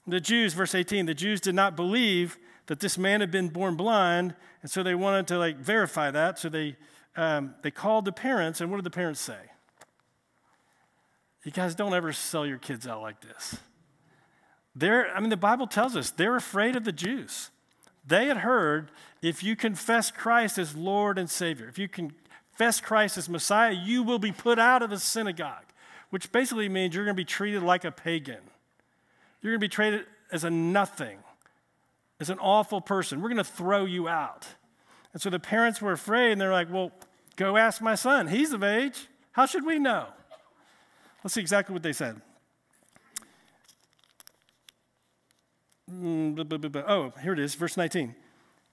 The 0.09 0.21
Jews, 0.21 0.55
verse 0.55 0.75
18, 0.75 1.05
the 1.05 1.13
Jews 1.13 1.39
did 1.39 1.55
not 1.55 1.77
believe 1.77 2.39
that 2.67 2.81
this 2.81 2.97
man 2.97 3.21
had 3.21 3.31
been 3.31 3.49
born 3.49 3.77
blind, 3.77 4.35
and 4.63 4.71
so 4.71 4.83
they 4.83 4.95
wanted 4.95 5.27
to 5.29 5.39
like 5.39 5.59
verify 5.59 6.11
that. 6.11 6.39
So 6.39 6.49
they, 6.49 6.77
um, 7.15 7.55
they 7.63 7.71
called 7.71 8.07
the 8.07 8.13
parents, 8.13 8.63
and 8.63 8.71
what 8.71 8.79
did 8.79 8.85
the 8.85 8.91
parents 8.91 9.21
say? 9.21 9.39
You 11.45 11.53
guys 11.53 11.75
don't 11.75 11.93
ever 11.93 12.13
sell 12.13 12.47
your 12.47 12.57
kids 12.59 12.87
out 12.87 13.03
like 13.03 13.21
this. 13.21 13.59
They're, 14.75 15.15
I 15.15 15.21
mean, 15.21 15.31
the 15.31 15.37
Bible 15.37 15.67
tells 15.67 15.95
us 15.95 16.11
they're 16.11 16.37
afraid 16.37 16.75
of 16.75 16.85
the 16.85 16.93
Jews. 16.93 17.51
They 18.07 18.27
had 18.27 18.39
heard 18.39 18.91
if 19.21 19.43
you 19.43 19.57
confess 19.57 20.11
Christ 20.11 20.57
as 20.57 20.75
Lord 20.75 21.19
and 21.19 21.29
Savior, 21.29 21.69
if 21.69 21.79
you 21.79 21.89
confess 21.89 22.81
Christ 22.81 23.19
as 23.19 23.29
Messiah, 23.29 23.73
you 23.73 24.03
will 24.03 24.19
be 24.19 24.33
put 24.33 24.59
out 24.59 24.83
of 24.83 24.89
the 24.89 24.99
synagogue, 24.99 25.65
which 26.11 26.33
basically 26.33 26.69
means 26.69 26.95
you're 26.95 27.05
going 27.05 27.17
to 27.17 27.21
be 27.21 27.27
treated 27.27 27.63
like 27.63 27.85
a 27.85 27.91
pagan. 27.91 28.41
You're 29.41 29.53
going 29.53 29.61
to 29.61 29.65
be 29.65 29.69
treated 29.69 30.07
as 30.33 30.45
a 30.45 30.51
nothing, 30.51 31.19
as 32.21 32.31
an 32.31 32.39
awful 32.39 32.81
person. 32.81 33.21
We're 33.21 33.29
going 33.29 33.39
to 33.39 33.45
throw 33.45 33.85
you 33.85 34.09
out. 34.09 34.47
And 35.13 35.23
so 35.23 35.31
the 35.31 35.39
parents 35.39 35.81
were 35.81 35.93
afraid, 35.93 36.33
and 36.33 36.41
they're 36.41 36.53
like, 36.53 36.73
well, 36.73 36.93
go 37.37 37.57
ask 37.57 37.81
my 37.81 37.95
son. 37.95 38.29
He's 38.29 38.53
of 38.53 38.63
age. 38.63 39.09
How 39.33 39.47
should 39.47 39.65
we 39.65 39.79
know? 39.79 40.07
Let's 41.23 41.35
see 41.35 41.41
exactly 41.41 41.73
what 41.73 41.83
they 41.83 41.93
said. 41.93 42.21
Mm, 45.91 46.85
oh, 46.87 47.13
here 47.23 47.33
it 47.33 47.39
is, 47.39 47.55
verse 47.55 47.77
19. 47.77 48.15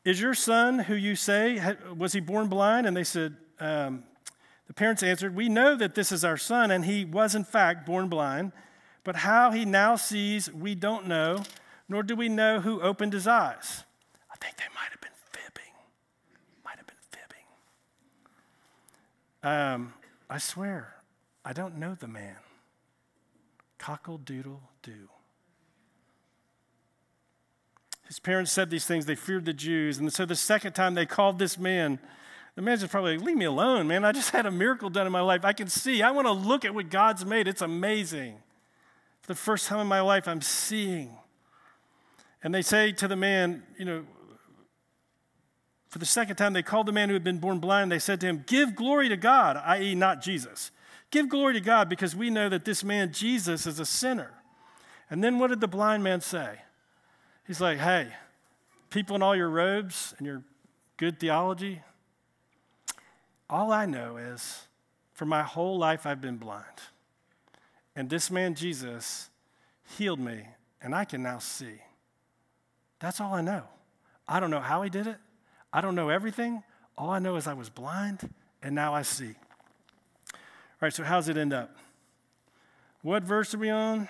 Is 0.03 0.19
your 0.21 0.33
son 0.33 0.79
who 0.79 0.95
you 0.95 1.15
say, 1.15 1.75
was 1.97 2.13
he 2.13 2.19
born 2.19 2.47
blind? 2.47 2.85
And 2.85 2.95
they 2.95 3.03
said, 3.03 3.35
um, 3.59 4.03
the 4.67 4.73
parents 4.73 5.03
answered, 5.03 5.35
We 5.35 5.49
know 5.49 5.75
that 5.75 5.95
this 5.95 6.11
is 6.11 6.23
our 6.25 6.37
son, 6.37 6.71
and 6.71 6.85
he 6.85 7.05
was 7.05 7.35
in 7.35 7.43
fact 7.43 7.85
born 7.85 8.07
blind, 8.07 8.51
but 9.05 9.15
how 9.17 9.51
he 9.51 9.63
now 9.63 9.95
sees, 9.95 10.51
we 10.51 10.75
don't 10.75 11.07
know, 11.07 11.43
nor 11.87 12.03
do 12.03 12.13
we 12.15 12.27
know 12.27 12.59
who 12.59 12.81
opened 12.81 13.13
his 13.13 13.27
eyes. 13.27 13.85
I 14.29 14.35
think 14.35 14.57
they 14.57 14.65
might 14.73 14.89
have 14.89 14.99
been 14.99 15.11
fibbing. 15.31 15.71
Might 16.65 16.77
have 16.77 16.87
been 16.87 16.97
fibbing. 17.11 17.45
Um, 19.43 19.93
I 20.27 20.39
swear, 20.39 20.95
I 21.45 21.53
don't 21.53 21.77
know 21.77 21.95
the 21.97 22.07
man. 22.07 22.37
Cockle 23.77 24.17
doodle 24.17 24.63
doo. 24.81 25.09
His 28.07 28.19
parents 28.19 28.51
said 28.51 28.71
these 28.71 28.85
things, 28.85 29.05
they 29.05 29.15
feared 29.15 29.45
the 29.45 29.53
Jews. 29.53 29.99
And 29.99 30.11
so 30.11 30.25
the 30.25 30.35
second 30.35 30.73
time 30.73 30.95
they 30.95 31.05
called 31.05 31.37
this 31.37 31.59
man, 31.59 31.99
the 32.55 32.63
man's 32.63 32.79
just 32.79 32.91
probably 32.91 33.17
like, 33.17 33.25
leave 33.25 33.37
me 33.37 33.45
alone, 33.45 33.87
man. 33.87 34.03
I 34.03 34.11
just 34.11 34.31
had 34.31 34.47
a 34.47 34.51
miracle 34.51 34.89
done 34.89 35.05
in 35.05 35.11
my 35.11 35.21
life. 35.21 35.45
I 35.45 35.53
can 35.53 35.67
see. 35.67 36.01
I 36.01 36.09
want 36.09 36.25
to 36.25 36.31
look 36.31 36.65
at 36.65 36.73
what 36.73 36.89
God's 36.89 37.23
made. 37.23 37.47
It's 37.47 37.61
amazing. 37.61 38.39
For 39.25 39.33
the 39.33 39.39
first 39.39 39.65
time 39.65 39.79
in 39.79 39.87
my 39.87 40.01
life, 40.01 40.27
I'm 40.27 40.39
seeing. 40.39 41.17
And 42.43 42.53
they 42.53 42.61
say 42.61 42.91
to 42.91 43.07
the 43.07 43.15
man, 43.15 43.63
you 43.75 43.83
know, 43.83 44.05
for 45.89 45.97
the 45.97 46.05
second 46.05 46.35
time, 46.35 46.53
they 46.53 46.61
called 46.61 46.85
the 46.85 46.91
man 46.91 47.09
who 47.09 47.15
had 47.15 47.23
been 47.23 47.39
born 47.39 47.57
blind. 47.57 47.91
They 47.91 47.97
said 47.97 48.21
to 48.21 48.27
him, 48.27 48.43
Give 48.45 48.75
glory 48.75 49.09
to 49.09 49.17
God, 49.17 49.57
i.e., 49.65 49.95
not 49.95 50.21
Jesus. 50.21 50.69
Give 51.09 51.27
glory 51.27 51.55
to 51.55 51.59
God 51.59 51.89
because 51.89 52.15
we 52.15 52.29
know 52.29 52.49
that 52.49 52.65
this 52.65 52.83
man, 52.83 53.11
Jesus, 53.11 53.65
is 53.65 53.79
a 53.79 53.85
sinner. 53.85 54.31
And 55.09 55.23
then 55.23 55.39
what 55.39 55.47
did 55.47 55.59
the 55.59 55.67
blind 55.67 56.03
man 56.03 56.21
say? 56.21 56.59
He's 57.47 57.59
like, 57.59 57.79
Hey, 57.79 58.09
people 58.91 59.15
in 59.15 59.23
all 59.23 59.35
your 59.35 59.49
robes 59.49 60.13
and 60.19 60.27
your 60.27 60.43
good 60.97 61.19
theology, 61.19 61.81
all 63.49 63.71
I 63.71 63.87
know 63.87 64.17
is 64.17 64.67
for 65.13 65.25
my 65.25 65.41
whole 65.41 65.79
life 65.79 66.05
I've 66.05 66.21
been 66.21 66.37
blind. 66.37 66.63
And 67.95 68.09
this 68.09 68.29
man, 68.29 68.55
Jesus, 68.55 69.29
healed 69.97 70.19
me, 70.19 70.47
and 70.81 70.93
I 70.93 71.05
can 71.05 71.23
now 71.23 71.39
see. 71.39 71.81
That's 72.99 73.21
all 73.21 73.33
I 73.33 73.41
know. 73.41 73.63
I 74.27 74.39
don't 74.39 74.51
know 74.51 74.59
how 74.59 74.81
he 74.81 74.89
did 74.89 75.07
it. 75.07 75.17
I 75.71 75.81
don't 75.81 75.95
know 75.95 76.09
everything. 76.09 76.63
All 76.97 77.09
I 77.09 77.19
know 77.19 77.35
is 77.35 77.47
I 77.47 77.53
was 77.53 77.69
blind, 77.69 78.29
and 78.61 78.73
now 78.73 78.93
I 78.93 79.01
see. 79.03 79.33
All 80.33 80.81
right, 80.81 80.93
so 80.93 81.03
how's 81.03 81.29
it 81.29 81.37
end 81.37 81.53
up? 81.53 81.75
What 83.01 83.23
verse 83.23 83.53
are 83.53 83.59
we 83.59 83.69
on? 83.69 84.09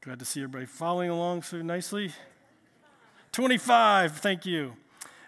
Glad 0.00 0.18
to 0.18 0.24
see 0.24 0.40
everybody 0.40 0.66
following 0.66 1.10
along 1.10 1.42
so 1.42 1.62
nicely. 1.62 2.12
25, 3.30 4.18
thank 4.18 4.44
you. 4.44 4.74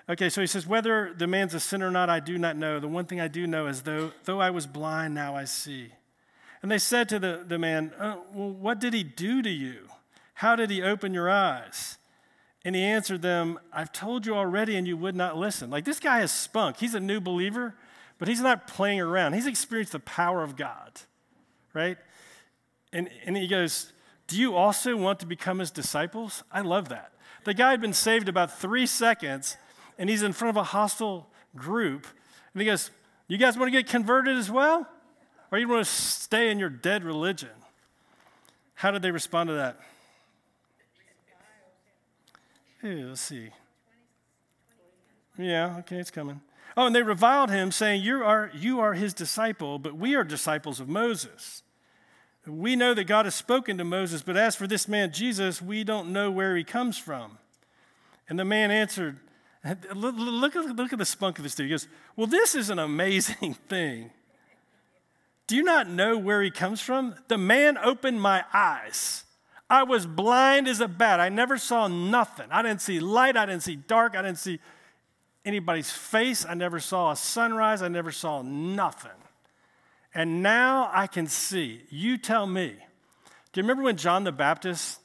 Okay, 0.09 0.29
so 0.29 0.41
he 0.41 0.47
says, 0.47 0.67
Whether 0.67 1.15
the 1.17 1.27
man's 1.27 1.55
a 1.55 1.61
sinner 1.61 1.89
or 1.89 1.91
not, 1.91 2.11
I 2.11 2.21
do 2.21 2.37
not 2.37 2.57
know. 2.57 2.79
The 2.79 2.89
one 2.89 3.07
thing 3.07 3.21
I 3.21 3.29
do 3.29 3.47
know 3.47 3.67
is, 3.67 3.83
though, 3.83 4.13
though 4.25 4.41
I 4.41 4.51
was 4.51 4.67
blind, 4.67 5.15
now 5.15 5.35
I 5.35 5.45
see. 5.45 5.93
And 6.63 6.71
they 6.71 6.79
said 6.79 7.09
to 7.11 7.19
the, 7.19 7.45
the 7.47 7.59
man, 7.59 7.93
oh, 8.01 8.23
Well, 8.33 8.51
what 8.51 8.81
did 8.81 8.93
he 8.93 9.03
do 9.03 9.43
to 9.43 9.51
you? 9.51 9.89
How 10.35 10.57
did 10.57 10.71
he 10.71 10.83
open 10.83 11.15
your 11.15 11.31
eyes? 11.31 11.99
And 12.65 12.75
he 12.75 12.83
answered 12.83 13.23
them, 13.23 13.59
I've 13.73 13.93
told 13.93 14.25
you 14.25 14.35
already, 14.35 14.77
and 14.77 14.87
you 14.87 14.97
would 14.97 15.15
not 15.15 15.37
listen. 15.37 15.71
Like 15.71 15.85
this 15.85 16.01
guy 16.01 16.21
has 16.21 16.33
spunk. 16.33 16.79
He's 16.79 16.95
a 16.95 17.01
new 17.01 17.21
believer, 17.21 17.75
but 18.19 18.29
he's 18.29 18.41
not 18.41 18.67
playing 18.67 19.01
around. 19.01 19.35
He's 19.35 19.47
experienced 19.47 19.93
the 19.93 20.01
power 20.01 20.43
of 20.43 20.57
God, 20.57 21.01
right? 21.75 21.99
And, 22.93 23.11
and 23.27 23.37
he 23.37 23.47
goes, 23.47 23.93
Do 24.27 24.41
you 24.41 24.55
also 24.55 24.97
want 24.97 25.21
to 25.21 25.27
become 25.27 25.59
his 25.59 25.71
disciples? 25.71 26.43
I 26.51 26.63
love 26.63 26.89
that. 26.89 27.13
The 27.45 27.55
guy 27.55 27.73
had 27.73 27.83
been 27.83 27.93
saved 27.93 28.29
about 28.29 28.59
three 28.59 28.87
seconds 28.87 29.59
and 29.99 30.11
he's 30.11 30.23
in 30.23 30.33
front 30.33 30.51
of 30.51 30.61
a 30.61 30.65
hostile 30.65 31.29
group. 31.57 32.07
And 32.53 32.61
he 32.61 32.67
goes, 32.67 32.91
You 33.29 33.39
guys 33.39 33.57
want 33.57 33.73
to 33.73 33.79
get 33.79 33.89
converted 33.89 34.37
as 34.37 34.51
well? 34.51 34.89
Or 35.51 35.59
you 35.59 35.69
want 35.69 35.85
to 35.85 35.91
stay 35.91 36.51
in 36.51 36.59
your 36.59 36.69
dead 36.69 37.05
religion? 37.05 37.51
How 38.75 38.91
did 38.91 39.03
they 39.03 39.11
respond 39.11 39.49
to 39.49 39.55
that? 39.55 39.79
Hey, 42.83 43.05
let's 43.05 43.21
see. 43.21 43.51
Yeah, 45.39 45.79
okay, 45.79 45.97
it's 45.97 46.11
coming. 46.11 46.41
Oh, 46.77 46.87
and 46.87 46.95
they 46.95 47.03
reviled 47.03 47.51
him, 47.51 47.71
saying, 47.71 48.03
you 48.03 48.23
are, 48.23 48.51
you 48.55 48.81
are 48.81 48.95
his 48.95 49.15
disciple, 49.15 49.79
but 49.79 49.97
we 49.97 50.15
are 50.15 50.25
disciples 50.25 50.81
of 50.81 50.89
Moses. 50.89 51.63
We 52.47 52.77
know 52.77 52.93
that 52.93 53.05
God 53.05 53.25
has 53.25 53.35
spoken 53.35 53.79
to 53.79 53.85
Moses, 53.85 54.23
but 54.23 54.37
as 54.37 54.55
for 54.55 54.67
this 54.67 54.87
man 54.87 55.13
Jesus, 55.13 55.63
we 55.63 55.83
don't 55.83 56.13
know 56.13 56.31
where 56.31 56.57
he 56.57 56.65
comes 56.65 56.99
from. 56.99 57.39
And 58.29 58.39
the 58.39 58.45
man 58.45 58.71
answered, 58.71 59.19
look, 59.95 60.15
look 60.17 60.93
at 60.93 60.99
the 60.99 61.05
spunk 61.05 61.39
of 61.39 61.43
this 61.43 61.55
dude. 61.55 61.67
He 61.67 61.71
goes, 61.71 61.89
Well, 62.17 62.27
this 62.27 62.55
is 62.55 62.71
an 62.71 62.79
amazing 62.79 63.55
thing. 63.69 64.11
Do 65.47 65.57
you 65.57 65.63
not 65.63 65.89
know 65.89 66.17
where 66.17 66.43
he 66.43 66.51
comes 66.51 66.81
from? 66.81 67.15
The 67.29 67.39
man 67.39 67.77
opened 67.79 68.21
my 68.21 68.45
eyes. 68.53 69.25
I 69.69 69.83
was 69.83 70.07
blind 70.07 70.69
as 70.69 70.81
a 70.81 70.89
bat. 70.89 71.21
I 71.21 71.29
never 71.29 71.59
saw 71.59 71.89
nothing. 71.89 72.47
I 72.51 72.63
didn't 72.63 72.81
see 72.81 73.01
light. 73.01 73.37
I 73.37 73.47
didn't 73.47 73.63
see 73.63 73.77
dark. 73.77 74.17
I 74.17 74.23
didn't 74.23 74.39
see 74.39 74.61
anybody's 75.45 75.91
face. 75.91 76.47
I 76.47 76.55
never 76.55 76.81
saw 76.81 77.13
a 77.13 77.17
sunrise. 77.17 77.83
I 77.83 77.89
never 77.89 78.13
saw 78.13 78.43
nothing. 78.43 79.11
And 80.15 80.43
now 80.43 80.91
I 80.93 81.07
can 81.07 81.27
see. 81.27 81.83
You 81.91 82.19
tell 82.19 82.47
me. 82.47 82.77
Do 83.53 83.61
you 83.61 83.63
remember 83.63 83.83
when 83.83 83.97
John 83.97 84.25
the 84.25 84.33
Baptist 84.33 85.01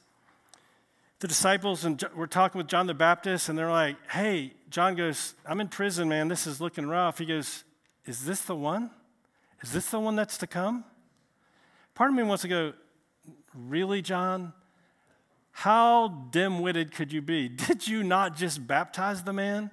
the 1.20 1.28
disciples 1.28 1.84
and 1.84 2.02
we're 2.16 2.26
talking 2.26 2.58
with 2.58 2.66
John 2.66 2.86
the 2.86 2.94
Baptist, 2.94 3.48
and 3.48 3.58
they're 3.58 3.70
like, 3.70 3.96
hey, 4.10 4.54
John 4.70 4.94
goes, 4.94 5.34
I'm 5.46 5.60
in 5.60 5.68
prison, 5.68 6.08
man. 6.08 6.28
This 6.28 6.46
is 6.46 6.60
looking 6.60 6.86
rough. 6.86 7.18
He 7.18 7.26
goes, 7.26 7.64
Is 8.06 8.24
this 8.24 8.42
the 8.42 8.54
one? 8.54 8.90
Is 9.62 9.72
this 9.72 9.90
the 9.90 10.00
one 10.00 10.16
that's 10.16 10.38
to 10.38 10.46
come? 10.46 10.84
Part 11.94 12.10
of 12.10 12.16
me 12.16 12.22
wants 12.22 12.42
to 12.42 12.48
go, 12.48 12.72
Really, 13.54 14.00
John? 14.00 14.52
How 15.52 16.08
dim 16.30 16.60
witted 16.60 16.92
could 16.92 17.12
you 17.12 17.20
be? 17.20 17.48
Did 17.48 17.86
you 17.86 18.02
not 18.02 18.36
just 18.36 18.66
baptize 18.66 19.24
the 19.24 19.32
man? 19.32 19.70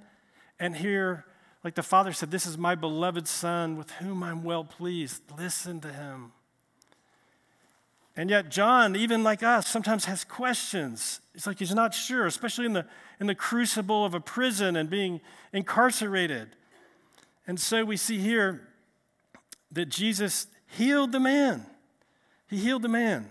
And 0.60 0.76
here, 0.76 1.26
like 1.64 1.76
the 1.76 1.84
Father 1.84 2.12
said, 2.12 2.32
This 2.32 2.46
is 2.46 2.58
my 2.58 2.76
beloved 2.76 3.28
Son 3.28 3.78
with 3.78 3.92
whom 3.92 4.24
I'm 4.24 4.44
well 4.44 4.64
pleased. 4.64 5.22
Listen 5.38 5.80
to 5.82 5.94
him. 5.94 6.34
And 8.18 8.32
yet, 8.32 8.50
John, 8.50 8.96
even 8.96 9.24
like 9.24 9.44
us, 9.44 9.68
sometimes 9.68 10.06
has 10.06 10.24
questions. 10.24 11.22
It's 11.36 11.46
like 11.46 11.60
he's 11.60 11.76
not 11.76 11.94
sure, 11.94 12.26
especially 12.26 12.66
in 12.66 12.74
the, 12.74 12.86
in 13.20 13.28
the 13.28 13.36
crucible 13.36 14.04
of 14.04 14.16
a 14.16 14.20
prison 14.20 14.76
and 14.76 14.90
being 14.90 15.22
incarcerated. 15.54 16.50
And 17.46 17.60
so 17.60 17.86
we 17.86 17.96
see 17.96 18.18
here 18.18 18.68
that 19.72 19.90
Jesus 19.90 20.48
healed 20.66 21.12
the 21.12 21.20
man. 21.20 21.68
He 22.50 22.58
healed 22.58 22.82
the 22.82 22.90
man. 22.90 23.30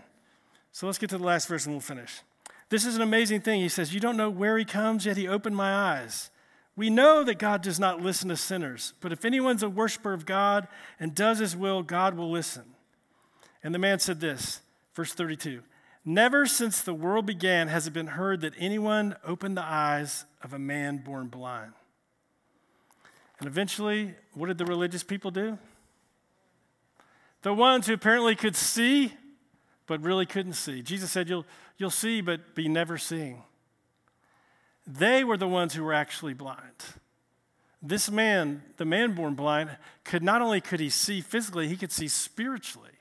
So 0.70 0.87
let's 0.87 0.99
get 0.99 1.11
to 1.11 1.18
the 1.18 1.25
last 1.25 1.49
verse 1.49 1.66
and 1.66 1.75
we'll 1.75 1.81
finish. 1.81 2.20
This 2.68 2.87
is 2.87 2.94
an 2.94 3.03
amazing 3.03 3.40
thing. 3.40 3.61
He 3.61 3.68
says, 3.68 3.92
You 3.92 3.99
don't 4.01 4.16
know 4.16 4.31
where 4.31 4.57
he 4.57 4.64
comes, 4.64 5.05
yet 5.05 5.16
he 5.16 5.27
opened 5.27 5.57
my 5.57 5.75
eyes. 5.75 6.31
We 6.77 6.90
know 6.90 7.25
that 7.25 7.38
God 7.38 7.61
does 7.61 7.81
not 7.81 8.03
listen 8.03 8.29
to 8.29 8.37
sinners, 8.37 8.92
but 9.01 9.11
if 9.11 9.25
anyone's 9.25 9.62
a 9.64 9.68
worshiper 9.68 10.12
of 10.12 10.27
God 10.27 10.68
and 11.01 11.14
does 11.14 11.38
his 11.38 11.57
will, 11.57 11.83
God 11.83 12.14
will 12.16 12.31
listen. 12.31 12.64
And 13.64 13.75
the 13.75 13.79
man 13.79 13.99
said 13.99 14.20
this, 14.20 14.61
verse 14.97 15.13
32 15.13 15.63
Never 16.05 16.47
since 16.47 16.83
the 16.83 16.95
world 16.95 17.27
began 17.27 17.69
has 17.69 17.87
it 17.87 17.93
been 17.93 18.07
heard 18.07 18.41
that 18.41 18.55
anyone 18.59 19.17
opened 19.25 19.57
the 19.57 19.65
eyes 19.65 20.25
of 20.41 20.53
a 20.53 20.59
man 20.59 20.99
born 20.99 21.27
blind. 21.27 21.73
And 23.41 23.49
eventually, 23.49 24.15
what 24.33 24.47
did 24.47 24.57
the 24.57 24.65
religious 24.65 25.03
people 25.03 25.33
do? 25.33 25.59
The 27.43 27.53
ones 27.53 27.89
who 27.89 27.93
apparently 27.93 28.37
could 28.37 28.55
see, 28.55 29.15
but 29.89 30.01
really 30.01 30.27
couldn't 30.27 30.55
see. 30.55 30.81
Jesus 30.81 31.11
said, 31.11 31.29
You'll, 31.29 31.45
you'll 31.77 31.91
see, 31.91 32.21
but 32.21 32.55
be 32.55 32.69
never 32.69 32.97
seeing. 32.97 33.43
They 34.87 35.25
were 35.25 35.37
the 35.37 35.49
ones 35.49 35.75
who 35.75 35.83
were 35.83 35.93
actually 35.93 36.35
blind. 36.35 36.85
This 37.83 38.11
man, 38.11 38.63
the 38.77 38.85
man 38.85 39.15
born 39.15 39.35
blind, 39.35 39.77
could 40.05 40.23
not 40.23 40.41
only 40.41 40.61
could 40.61 40.81
he 40.81 40.89
see 40.89 41.21
physically, 41.21 41.67
he 41.67 41.77
could 41.77 41.93
see 41.93 42.09
spiritually. 42.09 42.96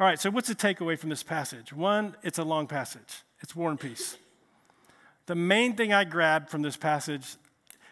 All 0.00 0.06
right, 0.06 0.18
so 0.18 0.28
what's 0.28 0.48
the 0.48 0.56
takeaway 0.56 0.98
from 0.98 1.10
this 1.10 1.22
passage? 1.22 1.72
One, 1.72 2.16
it's 2.24 2.40
a 2.40 2.44
long 2.44 2.66
passage. 2.66 3.22
It's 3.40 3.54
War 3.54 3.70
and 3.70 3.78
Peace. 3.78 4.16
The 5.26 5.36
main 5.36 5.76
thing 5.76 5.92
I 5.92 6.02
grabbed 6.02 6.50
from 6.50 6.62
this 6.62 6.76
passage 6.76 7.36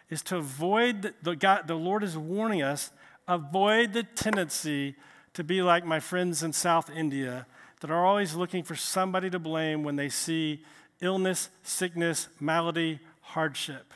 is 0.09 0.21
to 0.23 0.35
avoid 0.35 1.13
the 1.23 1.37
God, 1.37 1.65
the 1.65 1.75
Lord 1.75 2.03
is 2.03 2.17
warning 2.17 2.61
us, 2.61 2.91
avoid 3.25 3.93
the 3.93 4.03
tendency 4.03 4.95
to 5.33 5.45
be 5.45 5.61
like 5.61 5.85
my 5.85 6.01
friends 6.01 6.43
in 6.43 6.51
South 6.51 6.89
India 6.89 7.47
that 7.79 7.89
are 7.89 8.05
always 8.05 8.35
looking 8.35 8.63
for 8.63 8.75
somebody 8.75 9.29
to 9.29 9.39
blame 9.39 9.83
when 9.83 9.95
they 9.95 10.09
see 10.09 10.61
illness, 10.99 11.49
sickness, 11.63 12.27
malady, 12.37 12.99
hardship. 13.21 13.93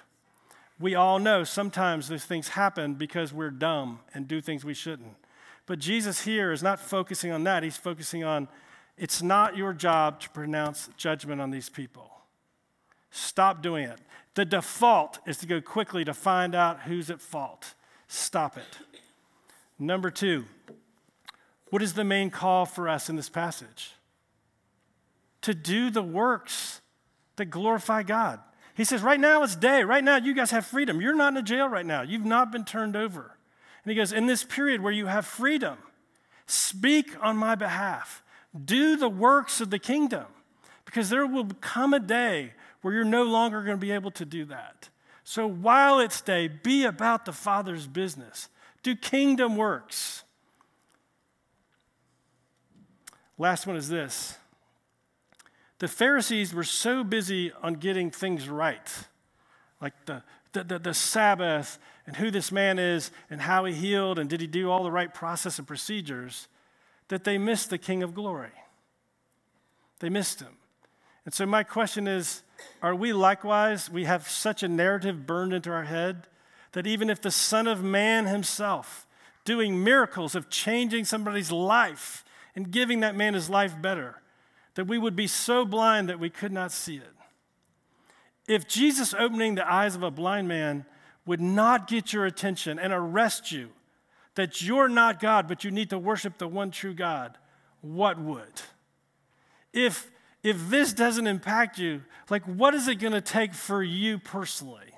We 0.79 0.95
all 0.95 1.19
know 1.19 1.43
sometimes 1.43 2.07
those 2.07 2.23
things 2.23 2.49
happen 2.49 2.93
because 2.93 3.33
we're 3.33 3.49
dumb 3.49 3.99
and 4.13 4.29
do 4.29 4.39
things 4.39 4.63
we 4.63 4.73
shouldn't. 4.73 5.15
But 5.67 5.79
Jesus 5.79 6.21
here 6.21 6.51
is 6.51 6.63
not 6.63 6.79
focusing 6.79 7.31
on 7.31 7.43
that. 7.43 7.61
He's 7.61 7.77
focusing 7.77 8.23
on 8.23 8.47
it's 8.97 9.21
not 9.21 9.55
your 9.55 9.73
job 9.73 10.19
to 10.21 10.29
pronounce 10.31 10.89
judgment 10.97 11.39
on 11.39 11.51
these 11.51 11.69
people. 11.69 12.09
Stop 13.11 13.61
doing 13.61 13.83
it. 13.85 13.99
The 14.33 14.45
default 14.45 15.19
is 15.27 15.37
to 15.37 15.45
go 15.45 15.61
quickly 15.61 16.03
to 16.05 16.13
find 16.13 16.55
out 16.55 16.81
who's 16.81 17.11
at 17.11 17.21
fault. 17.21 17.75
Stop 18.07 18.57
it. 18.57 18.79
Number 19.77 20.09
two, 20.09 20.45
what 21.69 21.81
is 21.81 21.93
the 21.93 22.03
main 22.03 22.31
call 22.31 22.65
for 22.65 22.87
us 22.89 23.09
in 23.09 23.15
this 23.15 23.29
passage? 23.29 23.91
To 25.41 25.53
do 25.53 25.89
the 25.89 26.01
works 26.01 26.81
that 27.35 27.45
glorify 27.45 28.03
God. 28.03 28.39
He 28.73 28.83
says, 28.83 29.01
right 29.01 29.19
now 29.19 29.43
it's 29.43 29.55
day. 29.55 29.83
Right 29.83 30.03
now 30.03 30.17
you 30.17 30.33
guys 30.33 30.51
have 30.51 30.65
freedom. 30.65 31.01
You're 31.01 31.15
not 31.15 31.33
in 31.33 31.37
a 31.37 31.43
jail 31.43 31.67
right 31.67 31.85
now. 31.85 32.03
You've 32.03 32.25
not 32.25 32.51
been 32.51 32.63
turned 32.63 32.95
over. 32.95 33.36
And 33.87 33.91
he 33.93 33.95
goes, 33.95 34.11
in 34.11 34.25
this 34.25 34.43
period 34.43 34.81
where 34.81 34.91
you 34.91 35.05
have 35.05 35.25
freedom, 35.25 35.77
speak 36.45 37.15
on 37.21 37.37
my 37.37 37.55
behalf. 37.55 38.21
Do 38.65 38.97
the 38.97 39.07
works 39.07 39.61
of 39.61 39.69
the 39.69 39.79
kingdom. 39.79 40.25
Because 40.83 41.09
there 41.09 41.25
will 41.25 41.47
come 41.61 41.93
a 41.93 41.99
day 42.01 42.51
where 42.81 42.93
you're 42.93 43.05
no 43.05 43.23
longer 43.23 43.63
going 43.63 43.77
to 43.77 43.81
be 43.81 43.91
able 43.93 44.11
to 44.11 44.25
do 44.25 44.43
that. 44.43 44.89
So 45.23 45.47
while 45.47 46.01
it's 46.01 46.19
day, 46.19 46.49
be 46.49 46.83
about 46.83 47.23
the 47.23 47.31
Father's 47.31 47.87
business. 47.87 48.49
Do 48.83 48.93
kingdom 48.93 49.55
works. 49.55 50.25
Last 53.37 53.67
one 53.67 53.77
is 53.77 53.87
this 53.87 54.37
the 55.79 55.87
Pharisees 55.87 56.53
were 56.53 56.65
so 56.65 57.05
busy 57.05 57.53
on 57.63 57.75
getting 57.75 58.11
things 58.11 58.49
right, 58.49 58.91
like 59.79 59.93
the, 60.07 60.23
the, 60.57 60.63
the, 60.63 60.79
the, 60.79 60.93
Sabbath 60.93 61.77
and 62.05 62.15
who 62.15 62.31
this 62.31 62.51
man 62.51 62.79
is 62.79 63.11
and 63.29 63.41
how 63.41 63.65
he 63.65 63.73
healed 63.73 64.17
and 64.17 64.29
did 64.29 64.41
he 64.41 64.47
do 64.47 64.71
all 64.71 64.83
the 64.83 64.91
right 64.91 65.13
process 65.13 65.59
and 65.59 65.67
procedures, 65.67 66.47
that 67.09 67.23
they 67.23 67.37
missed 67.37 67.69
the 67.69 67.77
King 67.77 68.03
of 68.03 68.13
Glory. 68.13 68.51
They 69.99 70.09
missed 70.09 70.39
him. 70.39 70.57
And 71.25 71.33
so, 71.33 71.45
my 71.45 71.63
question 71.63 72.07
is 72.07 72.43
are 72.81 72.95
we 72.95 73.13
likewise, 73.13 73.89
we 73.89 74.05
have 74.05 74.27
such 74.27 74.63
a 74.63 74.67
narrative 74.67 75.25
burned 75.25 75.53
into 75.53 75.69
our 75.69 75.83
head 75.83 76.27
that 76.71 76.87
even 76.87 77.09
if 77.09 77.21
the 77.21 77.31
Son 77.31 77.67
of 77.67 77.83
Man 77.83 78.25
himself, 78.25 79.05
doing 79.45 79.83
miracles 79.83 80.35
of 80.35 80.49
changing 80.49 81.05
somebody's 81.05 81.51
life 81.51 82.23
and 82.55 82.71
giving 82.71 83.01
that 83.01 83.15
man 83.15 83.33
his 83.33 83.49
life 83.49 83.79
better, 83.81 84.21
that 84.75 84.85
we 84.85 84.97
would 84.97 85.15
be 85.15 85.27
so 85.27 85.65
blind 85.65 86.09
that 86.09 86.19
we 86.19 86.29
could 86.29 86.51
not 86.51 86.71
see 86.71 86.97
it. 86.97 87.16
If 88.47 88.67
Jesus 88.67 89.13
opening 89.13 89.55
the 89.55 89.71
eyes 89.71 89.95
of 89.95 90.03
a 90.03 90.11
blind 90.11 90.47
man 90.47 90.85
would 91.25 91.41
not 91.41 91.87
get 91.87 92.13
your 92.13 92.25
attention 92.25 92.79
and 92.79 92.93
arrest 92.93 93.51
you 93.51 93.69
that 94.35 94.61
you're 94.61 94.87
not 94.87 95.19
God, 95.19 95.47
but 95.47 95.63
you 95.63 95.71
need 95.71 95.89
to 95.89 95.99
worship 95.99 96.37
the 96.37 96.47
one 96.47 96.71
true 96.71 96.93
God, 96.93 97.37
what 97.81 98.19
would? 98.19 98.61
If 99.73 100.09
if 100.43 100.69
this 100.69 100.93
doesn't 100.93 101.27
impact 101.27 101.77
you, 101.77 102.03
like 102.29 102.43
what 102.45 102.73
is 102.73 102.87
it 102.87 102.95
going 102.95 103.13
to 103.13 103.21
take 103.21 103.53
for 103.53 103.83
you 103.83 104.17
personally 104.17 104.93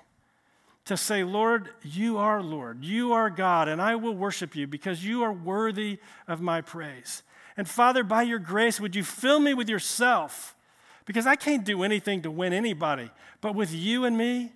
to 0.86 0.98
say, 0.98 1.24
Lord, 1.24 1.70
you 1.82 2.18
are 2.18 2.44
Lord, 2.44 2.84
you 2.84 3.14
are 3.14 3.30
God, 3.30 3.68
and 3.68 3.82
I 3.82 3.96
will 3.96 4.16
worship 4.16 4.56
you 4.56 4.68
because 4.68 5.04
you 5.04 5.24
are 5.24 5.32
worthy 5.32 6.00
of 6.28 6.42
my 6.42 6.62
praise. 6.62 7.24
And 7.56 7.68
Father, 7.68 8.04
by 8.04 8.24
your 8.24 8.40
grace, 8.40 8.80
would 8.80 8.96
you 8.96 9.04
fill 9.04 9.40
me 9.40 9.54
with 9.54 9.70
yourself? 9.70 10.56
Because 11.10 11.26
I 11.26 11.36
can't 11.36 11.66
do 11.66 11.82
anything 11.82 12.22
to 12.22 12.30
win 12.30 12.54
anybody, 12.54 13.10
but 13.42 13.56
with 13.56 13.74
you 13.74 14.06
and 14.06 14.16
me, 14.16 14.52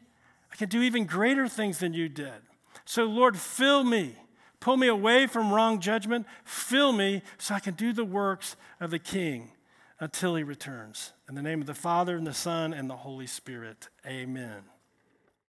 I 0.52 0.56
can 0.56 0.70
do 0.70 0.84
even 0.84 1.06
greater 1.06 1.48
things 1.48 1.80
than 1.80 1.96
you 1.96 2.08
did. 2.08 2.44
So, 2.86 3.06
Lord, 3.06 3.40
fill 3.40 3.84
me. 3.84 4.18
Pull 4.60 4.78
me 4.78 4.86
away 4.86 5.26
from 5.26 5.52
wrong 5.52 5.80
judgment. 5.80 6.28
Fill 6.44 6.92
me 6.92 7.24
so 7.40 7.56
I 7.56 7.60
can 7.60 7.74
do 7.74 7.92
the 7.92 8.06
works 8.06 8.56
of 8.80 8.92
the 8.92 9.00
King 9.00 9.54
until 10.00 10.36
he 10.36 10.44
returns. 10.44 11.14
In 11.28 11.34
the 11.34 11.42
name 11.42 11.60
of 11.60 11.66
the 11.66 11.74
Father, 11.74 12.16
and 12.16 12.28
the 12.28 12.36
Son, 12.36 12.72
and 12.72 12.88
the 12.88 12.98
Holy 12.98 13.26
Spirit, 13.26 13.90
amen. 14.06 14.62